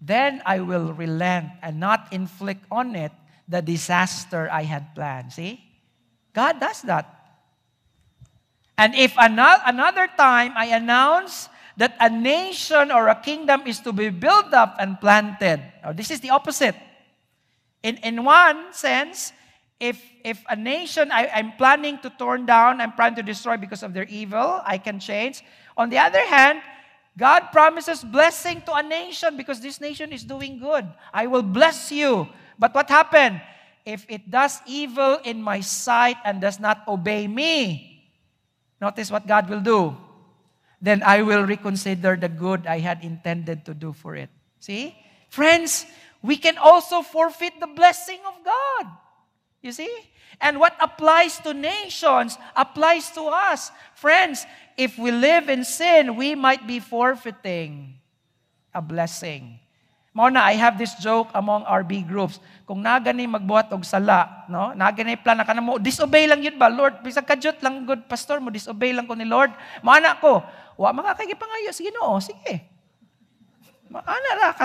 then 0.00 0.42
I 0.44 0.60
will 0.60 0.92
relent 0.92 1.50
and 1.62 1.78
not 1.78 2.12
inflict 2.12 2.64
on 2.70 2.96
it 2.96 3.12
the 3.48 3.62
disaster 3.62 4.48
I 4.50 4.62
had 4.62 4.94
planned. 4.94 5.32
See? 5.32 5.62
God 6.32 6.60
does 6.60 6.82
that. 6.82 7.12
And 8.76 8.94
if 8.94 9.14
another 9.16 10.08
time 10.18 10.52
I 10.56 10.66
announce 10.66 11.48
that 11.76 11.96
a 12.00 12.10
nation 12.10 12.90
or 12.90 13.08
a 13.08 13.14
kingdom 13.14 13.62
is 13.66 13.80
to 13.80 13.92
be 13.92 14.10
built 14.10 14.52
up 14.52 14.76
and 14.78 15.00
planted, 15.00 15.60
or 15.84 15.92
this 15.92 16.10
is 16.10 16.20
the 16.20 16.30
opposite. 16.30 16.74
In, 17.82 17.96
in 17.98 18.24
one 18.24 18.72
sense, 18.72 19.32
if, 19.78 20.02
if 20.24 20.42
a 20.48 20.56
nation 20.56 21.10
I, 21.12 21.28
I'm 21.28 21.52
planning 21.52 21.98
to 21.98 22.10
turn 22.10 22.46
down, 22.46 22.80
I'm 22.80 22.92
planning 22.92 23.16
to 23.16 23.22
destroy 23.22 23.56
because 23.56 23.82
of 23.82 23.92
their 23.92 24.04
evil, 24.04 24.62
I 24.64 24.78
can 24.78 24.98
change. 24.98 25.44
On 25.76 25.90
the 25.90 25.98
other 25.98 26.24
hand, 26.24 26.62
God 27.18 27.48
promises 27.52 28.04
blessing 28.04 28.62
to 28.62 28.74
a 28.74 28.82
nation 28.82 29.36
because 29.36 29.60
this 29.60 29.80
nation 29.80 30.12
is 30.12 30.24
doing 30.24 30.58
good. 30.58 30.86
I 31.12 31.26
will 31.26 31.42
bless 31.42 31.92
you. 31.92 32.28
But 32.58 32.74
what 32.74 32.88
happened? 32.88 33.40
If 33.84 34.04
it 34.08 34.30
does 34.30 34.60
evil 34.66 35.18
in 35.24 35.42
my 35.42 35.60
sight 35.60 36.16
and 36.24 36.40
does 36.40 36.58
not 36.58 36.86
obey 36.88 37.28
me, 37.28 38.12
notice 38.80 39.10
what 39.10 39.26
God 39.26 39.48
will 39.48 39.60
do. 39.60 39.96
Then 40.80 41.02
I 41.02 41.22
will 41.22 41.44
reconsider 41.44 42.16
the 42.16 42.28
good 42.28 42.66
I 42.66 42.80
had 42.80 43.02
intended 43.02 43.64
to 43.64 43.74
do 43.74 43.92
for 43.92 44.16
it. 44.16 44.28
See? 44.60 44.96
Friends, 45.28 45.86
we 46.22 46.36
can 46.36 46.58
also 46.58 47.02
forfeit 47.02 47.60
the 47.60 47.66
blessing 47.66 48.18
of 48.26 48.44
God. 48.44 48.86
You 49.62 49.72
see? 49.72 49.90
And 50.40 50.60
what 50.60 50.76
applies 50.80 51.40
to 51.48 51.56
nations 51.56 52.36
applies 52.52 53.08
to 53.16 53.24
us. 53.28 53.72
Friends, 53.96 54.44
if 54.76 55.00
we 55.00 55.10
live 55.10 55.48
in 55.48 55.64
sin, 55.64 56.16
we 56.16 56.36
might 56.36 56.68
be 56.68 56.78
forfeiting 56.78 57.96
a 58.76 58.84
blessing. 58.84 59.56
Mao 60.16 60.32
na, 60.32 60.48
I 60.48 60.56
have 60.56 60.80
this 60.80 60.96
joke 60.96 61.28
among 61.36 61.68
our 61.68 61.84
B 61.84 62.00
groups. 62.00 62.40
Kung 62.64 62.80
nagani 62.80 63.28
magbuhat 63.28 63.68
og 63.68 63.84
sala, 63.84 64.48
no? 64.48 64.72
Nagani 64.72 65.12
plan 65.20 65.36
na 65.36 65.44
kanamo, 65.44 65.76
disobey 65.76 66.24
lang 66.24 66.40
yun 66.40 66.56
ba? 66.56 66.72
Lord, 66.72 67.04
bisag 67.04 67.28
kadyot 67.28 67.60
lang 67.60 67.84
good 67.84 68.08
pastor 68.08 68.40
mo, 68.40 68.48
disobey 68.48 68.96
lang 68.96 69.04
ko 69.04 69.12
ni 69.12 69.28
Lord. 69.28 69.52
Maana 69.84 70.16
ko, 70.16 70.40
wa 70.80 70.88
kay 71.12 71.28
sige 71.68 71.92
no, 71.92 72.16
oh, 72.16 72.20
sige. 72.20 72.64
Maana 73.92 74.28
ra 74.40 74.56
ka. 74.56 74.64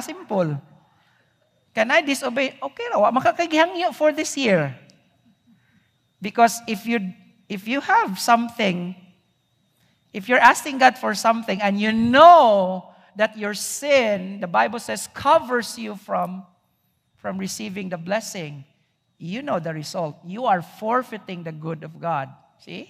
Can 1.72 1.88
I 1.92 2.00
disobey? 2.00 2.56
Okay 2.56 2.88
ra, 2.88 3.04
wa 3.04 3.12
makakagihangyo 3.12 3.92
for 3.92 4.16
this 4.16 4.32
year. 4.40 4.72
Because 6.22 6.60
if 6.68 6.86
you 6.86 7.14
if 7.50 7.68
you 7.68 7.82
have 7.82 8.18
something, 8.18 8.96
if 10.14 10.30
you're 10.30 10.40
asking 10.40 10.78
God 10.78 10.98
for 10.98 11.14
something 11.14 11.62
and 11.62 11.80
you 11.80 11.92
know 11.92 12.92
that 13.18 13.38
your 13.38 13.54
sin, 13.54 14.40
the 14.40 14.48
Bible 14.48 14.80
says, 14.80 15.10
covers 15.14 15.78
you 15.78 15.96
from, 15.96 16.46
from 17.18 17.38
receiving 17.38 17.90
the 17.90 17.98
blessing, 17.98 18.64
you 19.18 19.42
know 19.42 19.60
the 19.60 19.74
result. 19.74 20.18
You 20.26 20.46
are 20.46 20.62
forfeiting 20.62 21.44
the 21.44 21.52
good 21.52 21.84
of 21.84 22.00
God. 22.00 22.30
See? 22.60 22.90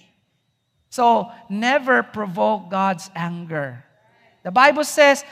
So 0.90 1.30
never 1.48 2.04
provoke 2.04 2.70
God's 2.70 3.10
anger. 3.16 3.84
The 4.44 4.50
Bible 4.50 4.84
says, 4.84 5.24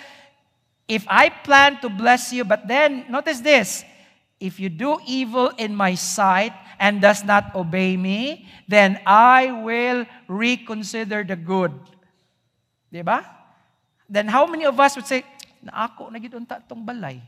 if 0.89 1.07
I 1.09 1.29
plan 1.29 1.81
to 1.83 1.89
bless 1.89 2.33
you, 2.33 2.45
but 2.45 2.67
then 2.67 3.05
notice 3.09 3.41
this 3.41 3.85
if 4.41 4.59
you 4.59 4.69
do 4.71 4.99
evil 5.07 5.53
in 5.59 5.77
my 5.77 5.95
sight 5.95 6.53
and 6.81 7.05
does 7.05 7.21
not 7.21 7.53
obey 7.53 8.01
me, 8.01 8.49
then 8.65 8.97
I 9.05 9.53
will 9.53 10.09
reconsider 10.25 11.21
the 11.21 11.37
good. 11.37 11.77
Diba? 12.89 13.21
Then 14.09 14.33
how 14.33 14.49
many 14.49 14.65
of 14.65 14.81
us 14.81 14.97
would 14.97 15.05
say, 15.05 15.23
na 15.61 15.85
ako 15.85 16.09
unta 16.09 16.57
tong 16.65 16.81
balay. 16.81 17.21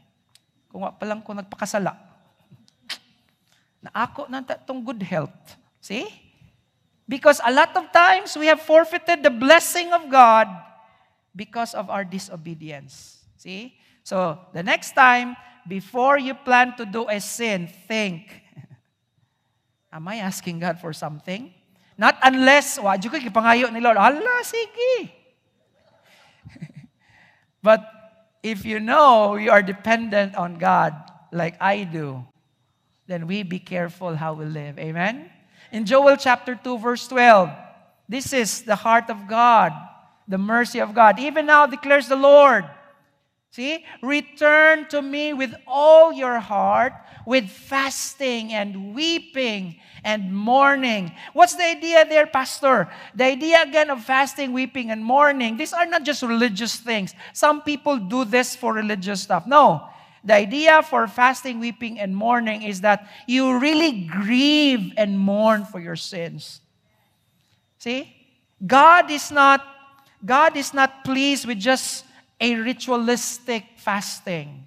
Kung 0.73 0.89
wa 0.89 0.91
pa 0.91 1.05
lang 1.05 1.21
ko 1.21 1.37
nagpakasala. 1.37 1.93
Na 3.85 3.93
ako 3.93 4.33
na 4.33 4.41
tong 4.41 4.81
good 4.81 5.05
health. 5.05 5.61
See? 5.85 6.09
Because 7.05 7.37
a 7.45 7.53
lot 7.53 7.77
of 7.77 7.93
times 7.93 8.33
we 8.41 8.49
have 8.49 8.65
forfeited 8.65 9.21
the 9.21 9.31
blessing 9.31 9.93
of 9.93 10.09
God 10.09 10.49
because 11.37 11.77
of 11.77 11.93
our 11.93 12.09
disobedience. 12.09 13.21
See? 13.37 13.77
So 14.01 14.41
the 14.57 14.65
next 14.65 14.97
time 14.97 15.37
before 15.69 16.17
you 16.17 16.33
plan 16.33 16.73
to 16.81 16.89
do 16.89 17.05
a 17.05 17.21
sin, 17.21 17.69
think, 17.69 18.41
am 19.93 20.09
I 20.09 20.16
asking 20.16 20.61
God 20.61 20.80
for 20.80 20.93
something? 20.93 21.53
Not 21.99 22.16
unless, 22.24 22.80
wa 22.80 22.97
ko 22.97 23.20
kipangayo 23.20 23.70
ni 23.72 23.80
Lord, 23.80 23.97
Allah, 23.97 24.40
sige. 24.43 25.12
but 27.62 27.84
if 28.43 28.64
you 28.64 28.80
know 28.80 29.36
you 29.36 29.51
are 29.51 29.62
dependent 29.62 30.34
on 30.34 30.57
God, 30.57 30.97
like 31.30 31.55
I 31.61 31.84
do, 31.84 32.24
then 33.07 33.26
we 33.26 33.43
be 33.43 33.59
careful 33.59 34.16
how 34.16 34.32
we 34.32 34.47
live. 34.47 34.78
Amen? 34.78 35.30
In 35.70 35.84
Joel 35.84 36.16
chapter 36.16 36.55
2, 36.57 36.78
verse 36.78 37.07
12, 37.09 37.51
this 38.09 38.32
is 38.32 38.62
the 38.62 38.76
heart 38.76 39.09
of 39.11 39.28
God, 39.28 39.72
the 40.26 40.38
mercy 40.38 40.80
of 40.80 40.95
God. 40.95 41.18
Even 41.18 41.47
now 41.47 41.66
declares 41.66 42.09
the 42.09 42.16
Lord, 42.16 42.64
See? 43.53 43.85
Return 44.01 44.89
to 44.89 45.03
me 45.03 45.35
with 45.35 45.55
all 45.67 46.11
your 46.11 46.41
heart, 46.41 46.95
with 47.27 47.51
fasting 47.51 48.55
and 48.55 48.95
weeping 48.95 49.77
and 50.03 50.35
mourning. 50.35 51.13
What's 51.35 51.55
the 51.55 51.65
idea 51.65 52.07
there, 52.09 52.27
Pastor? 52.27 52.89
The 53.15 53.25
idea 53.25 53.63
again 53.63 53.91
of 53.91 54.03
fasting, 54.03 54.55
weeping, 54.55 54.91
and 54.91 55.05
mourning, 55.05 55.59
these 55.59 55.75
are 55.75 55.85
not 55.85 56.03
just 56.03 56.23
religious 56.23 56.77
things. 56.77 57.13
Some 57.35 57.61
people 57.61 57.99
do 57.99 58.25
this 58.25 58.57
for 58.57 58.73
religious 58.73 59.21
stuff. 59.21 59.47
No. 59.47 59.87
The 60.25 60.33
idea 60.33 60.83
for 60.83 61.07
fasting, 61.07 61.61
weeping, 61.61 62.01
and 62.01 62.17
mourning 62.17 62.63
is 62.63 62.81
that 62.81 63.07
you 63.27 63.59
really 63.59 64.09
grieve 64.09 64.95
and 64.97 65.19
mourn 65.19 65.67
for 65.67 65.79
your 65.79 65.97
sins. 65.97 66.63
See? 67.77 68.17
God 68.67 69.11
is 69.11 69.31
not 69.31 69.61
God 70.25 70.57
is 70.57 70.73
not 70.73 71.05
pleased 71.05 71.47
with 71.47 71.59
just 71.59 72.07
a 72.43 72.57
ritualistic 72.57 73.64
fasting. 73.76 74.66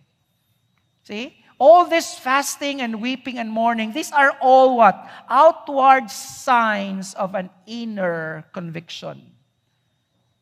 See? 1.03 1.35
All 1.59 1.85
this 1.85 2.17
fasting 2.17 2.81
and 2.81 3.01
weeping 3.01 3.37
and 3.37 3.51
mourning, 3.51 3.91
these 3.91 4.11
are 4.11 4.31
all 4.41 4.77
what? 4.77 5.07
Outward 5.29 6.09
signs 6.09 7.13
of 7.13 7.35
an 7.35 7.49
inner 7.67 8.45
conviction. 8.53 9.21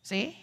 See? 0.03 0.37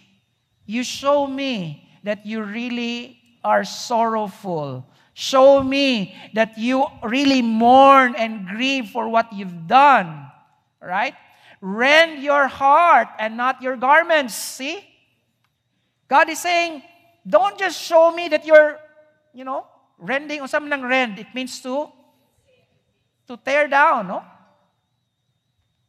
You 0.67 0.83
show 0.83 1.27
me 1.27 1.89
that 2.03 2.27
you 2.27 2.43
really 2.43 3.19
are 3.43 3.65
sorrowful. 3.65 4.87
Show 5.15 5.63
me 5.63 6.15
that 6.35 6.59
you 6.59 6.87
really 7.03 7.43
mourn 7.43 8.15
and 8.17 8.47
grieve 8.47 8.91
for 8.91 9.09
what 9.09 9.33
you've 9.33 9.67
done. 9.67 10.27
Right? 10.83 11.15
Rend 11.61 12.23
your 12.23 12.49
heart 12.49 13.09
and 13.19 13.37
not 13.37 13.63
your 13.63 13.77
garments. 13.77 14.35
See? 14.35 14.90
God 16.11 16.29
is 16.29 16.41
saying, 16.41 16.83
don't 17.27 17.57
just 17.57 17.81
show 17.81 18.11
me 18.11 18.27
that 18.29 18.45
you're, 18.45 18.81
you 19.33 19.45
know, 19.45 19.65
rending. 19.97 20.41
Usam 20.41 20.67
ng 20.67 20.83
rend, 20.83 21.21
it 21.21 21.29
means 21.33 21.61
to, 21.63 21.87
to 23.29 23.37
tear 23.37 23.69
down, 23.69 24.09
no? 24.09 24.25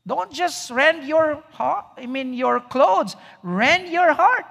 Don't 0.05 0.32
just 0.32 0.69
rend 0.69 1.07
your 1.07 1.43
heart, 1.51 1.86
I 1.97 2.05
mean 2.05 2.34
your 2.34 2.59
clothes. 2.59 3.15
Rend 3.41 3.89
your 3.89 4.13
heart. 4.13 4.45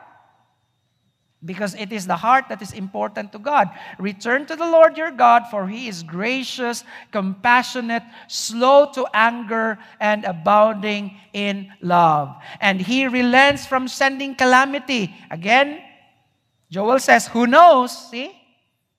Because 1.43 1.75
it 1.75 1.91
is 1.91 2.07
the 2.07 2.17
heart 2.17 2.47
that 2.51 2.61
is 2.61 2.73
important 2.73 3.33
to 3.33 3.39
God. 3.39 3.71
Return 3.99 4.45
to 4.45 4.57
the 4.57 4.67
Lord 4.67 4.99
your 4.99 5.11
God, 5.11 5.45
for 5.51 5.67
he 5.67 5.89
is 5.89 6.03
gracious, 6.03 6.85
compassionate, 7.13 8.03
slow 8.29 8.93
to 8.93 9.07
anger, 9.15 9.79
and 10.01 10.25
abounding 10.27 11.17
in 11.33 11.73
love. 11.81 12.37
And 12.61 12.79
he 12.79 13.07
relents 13.07 13.65
from 13.65 13.89
sending 13.89 14.35
calamity. 14.35 15.15
Again, 15.31 15.81
Joel 16.71 16.99
says, 16.99 17.27
Who 17.29 17.47
knows? 17.47 18.11
See? 18.11 18.37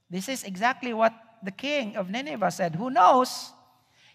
This 0.10 0.28
is 0.28 0.44
exactly 0.44 0.94
what 0.94 1.14
the 1.44 1.52
king 1.52 1.96
of 1.96 2.10
Nineveh 2.10 2.52
said. 2.52 2.76
Who 2.76 2.90
knows? 2.90 3.52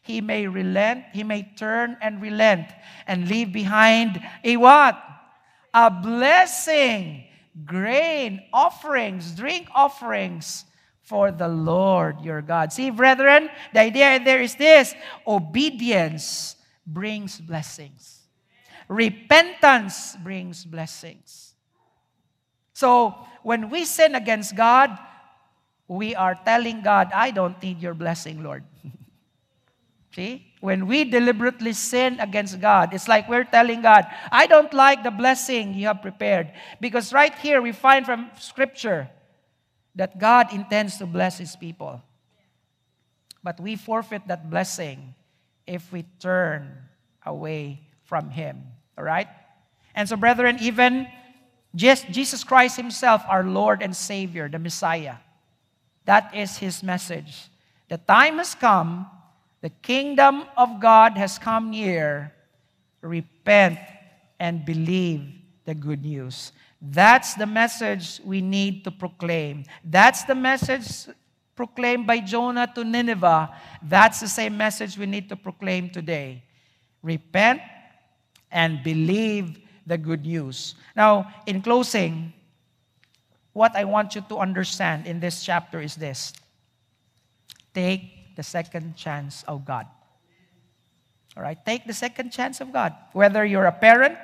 He 0.03 0.21
may 0.21 0.47
relent, 0.47 1.05
he 1.13 1.25
may 1.25 1.43
turn 1.57 1.97
and 2.01 2.23
relent 2.23 2.69
and 3.09 3.29
leave 3.29 3.53
behind 3.53 4.23
a 4.45 4.57
what? 4.57 5.03
A 5.75 5.91
blessing 5.91 7.26
grain 7.65 8.43
offerings, 8.53 9.33
drink 9.33 9.69
offerings 9.75 10.65
for 11.03 11.31
the 11.31 11.49
Lord 11.49 12.21
your 12.21 12.43
God. 12.43 12.73
See, 12.73 12.91
brethren, 12.91 13.49
the 13.73 13.81
idea 13.81 14.21
there 14.23 14.43
is 14.43 14.57
this 14.57 14.95
obedience 15.27 16.57
brings 16.87 17.41
blessings, 17.41 18.27
repentance 18.89 20.17
brings 20.17 20.65
blessings. 20.65 21.55
So, 22.75 23.15
when 23.43 23.71
we 23.71 23.85
sin 23.87 24.15
against 24.15 24.55
God, 24.55 24.99
we 25.89 26.15
are 26.15 26.39
telling 26.45 26.83
God, 26.83 27.11
I 27.15 27.31
don't 27.31 27.61
need 27.63 27.81
your 27.81 27.95
blessing, 27.95 28.43
Lord. 28.43 28.65
See? 30.15 30.46
When 30.61 30.87
we 30.87 31.05
deliberately 31.05 31.73
sin 31.75 32.19
against 32.19 32.61
God, 32.61 32.95
it's 32.95 33.09
like 33.09 33.29
we're 33.29 33.45
telling 33.45 33.83
God, 33.83 34.07
I 34.33 34.47
don't 34.47 34.73
like 34.73 35.03
the 35.03 35.11
blessing 35.11 35.75
you 35.75 35.87
have 35.87 36.01
prepared. 36.01 36.51
Because 36.81 37.13
right 37.13 37.35
here 37.35 37.61
we 37.61 37.73
find 37.73 38.07
from 38.07 38.31
Scripture 38.39 39.09
that 39.95 40.19
God 40.19 40.53
intends 40.53 40.97
to 40.99 41.07
bless 41.07 41.39
His 41.39 41.57
people. 41.57 42.03
But 43.43 43.61
we 43.61 43.77
forfeit 43.77 44.27
that 44.29 44.51
blessing 44.51 45.15
if 45.67 45.93
we 45.93 46.05
turn 46.21 46.73
away 47.25 47.81
from 48.05 48.31
Him. 48.31 48.65
All 48.97 49.05
right? 49.05 49.29
And 49.95 50.09
so, 50.09 50.17
brethren, 50.17 50.59
even 50.61 51.07
Jesus 51.75 52.45
Christ 52.45 52.77
Himself, 52.77 53.23
our 53.29 53.45
Lord 53.45 53.83
and 53.83 53.95
Savior, 53.95 54.49
the 54.49 54.59
Messiah, 54.59 55.17
that 56.07 56.35
is 56.35 56.57
His 56.59 56.83
message. 56.83 57.49
The 57.89 57.99
time 57.99 58.39
has 58.39 58.55
come 58.55 59.07
The 59.67 59.75
kingdom 59.83 60.45
of 60.57 60.79
God 60.79 61.19
has 61.19 61.41
come 61.43 61.73
near. 61.73 62.31
Repent 63.03 63.81
and 64.39 64.65
believe 64.65 65.27
the 65.65 65.75
good 65.75 66.05
news. 66.05 66.53
That's 66.81 67.35
the 67.35 67.47
message 67.47 68.21
we 68.23 68.41
need 68.41 68.85
to 68.85 68.93
proclaim. 68.93 69.65
That's 69.83 70.23
the 70.23 70.37
message 70.37 71.13
proclaimed 71.57 72.07
by 72.07 72.21
Jonah 72.21 72.71
to 72.77 72.85
Nineveh. 72.85 73.51
That's 73.83 74.21
the 74.21 74.29
same 74.29 74.57
message 74.57 74.97
we 74.97 75.07
need 75.07 75.29
to 75.31 75.37
proclaim 75.37 75.91
today. 75.91 76.45
Repent 77.03 77.61
and 78.53 78.85
believe 78.85 79.59
the 79.85 79.99
good 79.99 80.25
news. 80.25 80.77
Now, 80.95 81.27
in 81.45 81.61
closing, 81.61 82.33
what 83.53 83.75
I 83.75 83.83
want 83.83 84.15
you 84.15 84.23
to 84.29 84.39
understand 84.39 85.09
in 85.09 85.19
this 85.19 85.43
chapter 85.43 85.81
is 85.81 85.97
this 85.97 86.33
take 87.75 88.16
the 88.37 88.43
second 88.43 88.97
chance 88.97 89.43
of 89.49 89.65
God. 89.65 89.87
All 91.37 91.43
right, 91.43 91.59
take 91.67 91.87
the 91.87 91.93
second 91.93 92.31
chance 92.31 92.61
of 92.61 92.73
God. 92.73 92.95
Whether 93.13 93.45
you're 93.45 93.67
a 93.67 93.73
parent, 93.73 94.19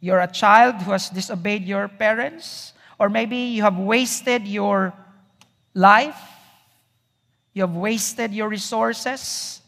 you're 0.00 0.20
a 0.20 0.30
child 0.30 0.76
who 0.76 0.92
has 0.92 1.10
disobeyed 1.10 1.64
your 1.64 1.88
parents, 1.88 2.72
or 2.98 3.08
maybe 3.08 3.36
you 3.36 3.62
have 3.62 3.76
wasted 3.76 4.46
your 4.46 4.94
life, 5.74 6.16
you 7.52 7.62
have 7.62 7.74
wasted 7.74 8.32
your 8.32 8.48
resources. 8.48 9.60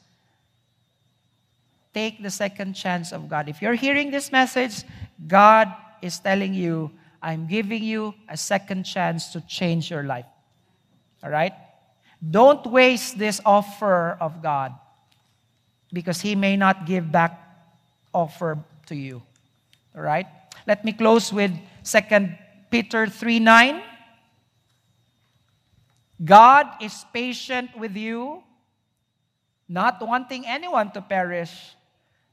Take 1.92 2.22
the 2.22 2.30
second 2.30 2.74
chance 2.74 3.12
of 3.12 3.28
God. 3.28 3.48
If 3.48 3.62
you're 3.62 3.74
hearing 3.74 4.10
this 4.10 4.30
message, 4.30 4.84
God 5.26 5.72
is 6.02 6.18
telling 6.18 6.52
you, 6.52 6.90
I'm 7.22 7.46
giving 7.46 7.82
you 7.82 8.14
a 8.28 8.36
second 8.36 8.84
chance 8.84 9.32
to 9.32 9.40
change 9.42 9.90
your 9.90 10.02
life. 10.02 10.26
All 11.22 11.30
right? 11.30 11.52
Don't 12.20 12.64
waste 12.66 13.18
this 13.18 13.40
offer 13.44 14.16
of 14.20 14.42
God 14.42 14.72
because 15.92 16.20
He 16.20 16.34
may 16.34 16.56
not 16.56 16.86
give 16.86 17.10
back 17.12 17.38
offer 18.12 18.58
to 18.86 18.96
you. 18.96 19.22
All 19.94 20.02
right? 20.02 20.26
Let 20.66 20.84
me 20.84 20.92
close 20.92 21.32
with 21.32 21.52
2 21.84 22.00
Peter 22.70 23.06
3 23.06 23.38
9. 23.40 23.82
God 26.24 26.80
is 26.80 27.04
patient 27.12 27.76
with 27.76 27.94
you, 27.94 28.42
not 29.68 30.00
wanting 30.00 30.46
anyone 30.46 30.90
to 30.92 31.02
perish, 31.02 31.76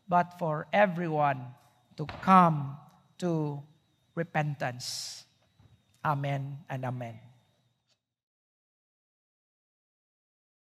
but 0.07 0.39
for 0.39 0.67
everyone 0.71 1.43
to 1.97 2.07
come 2.23 2.77
to 3.19 3.61
repentance. 4.15 5.25
Amen 6.05 6.59
and 6.69 6.85
amen. 6.85 7.19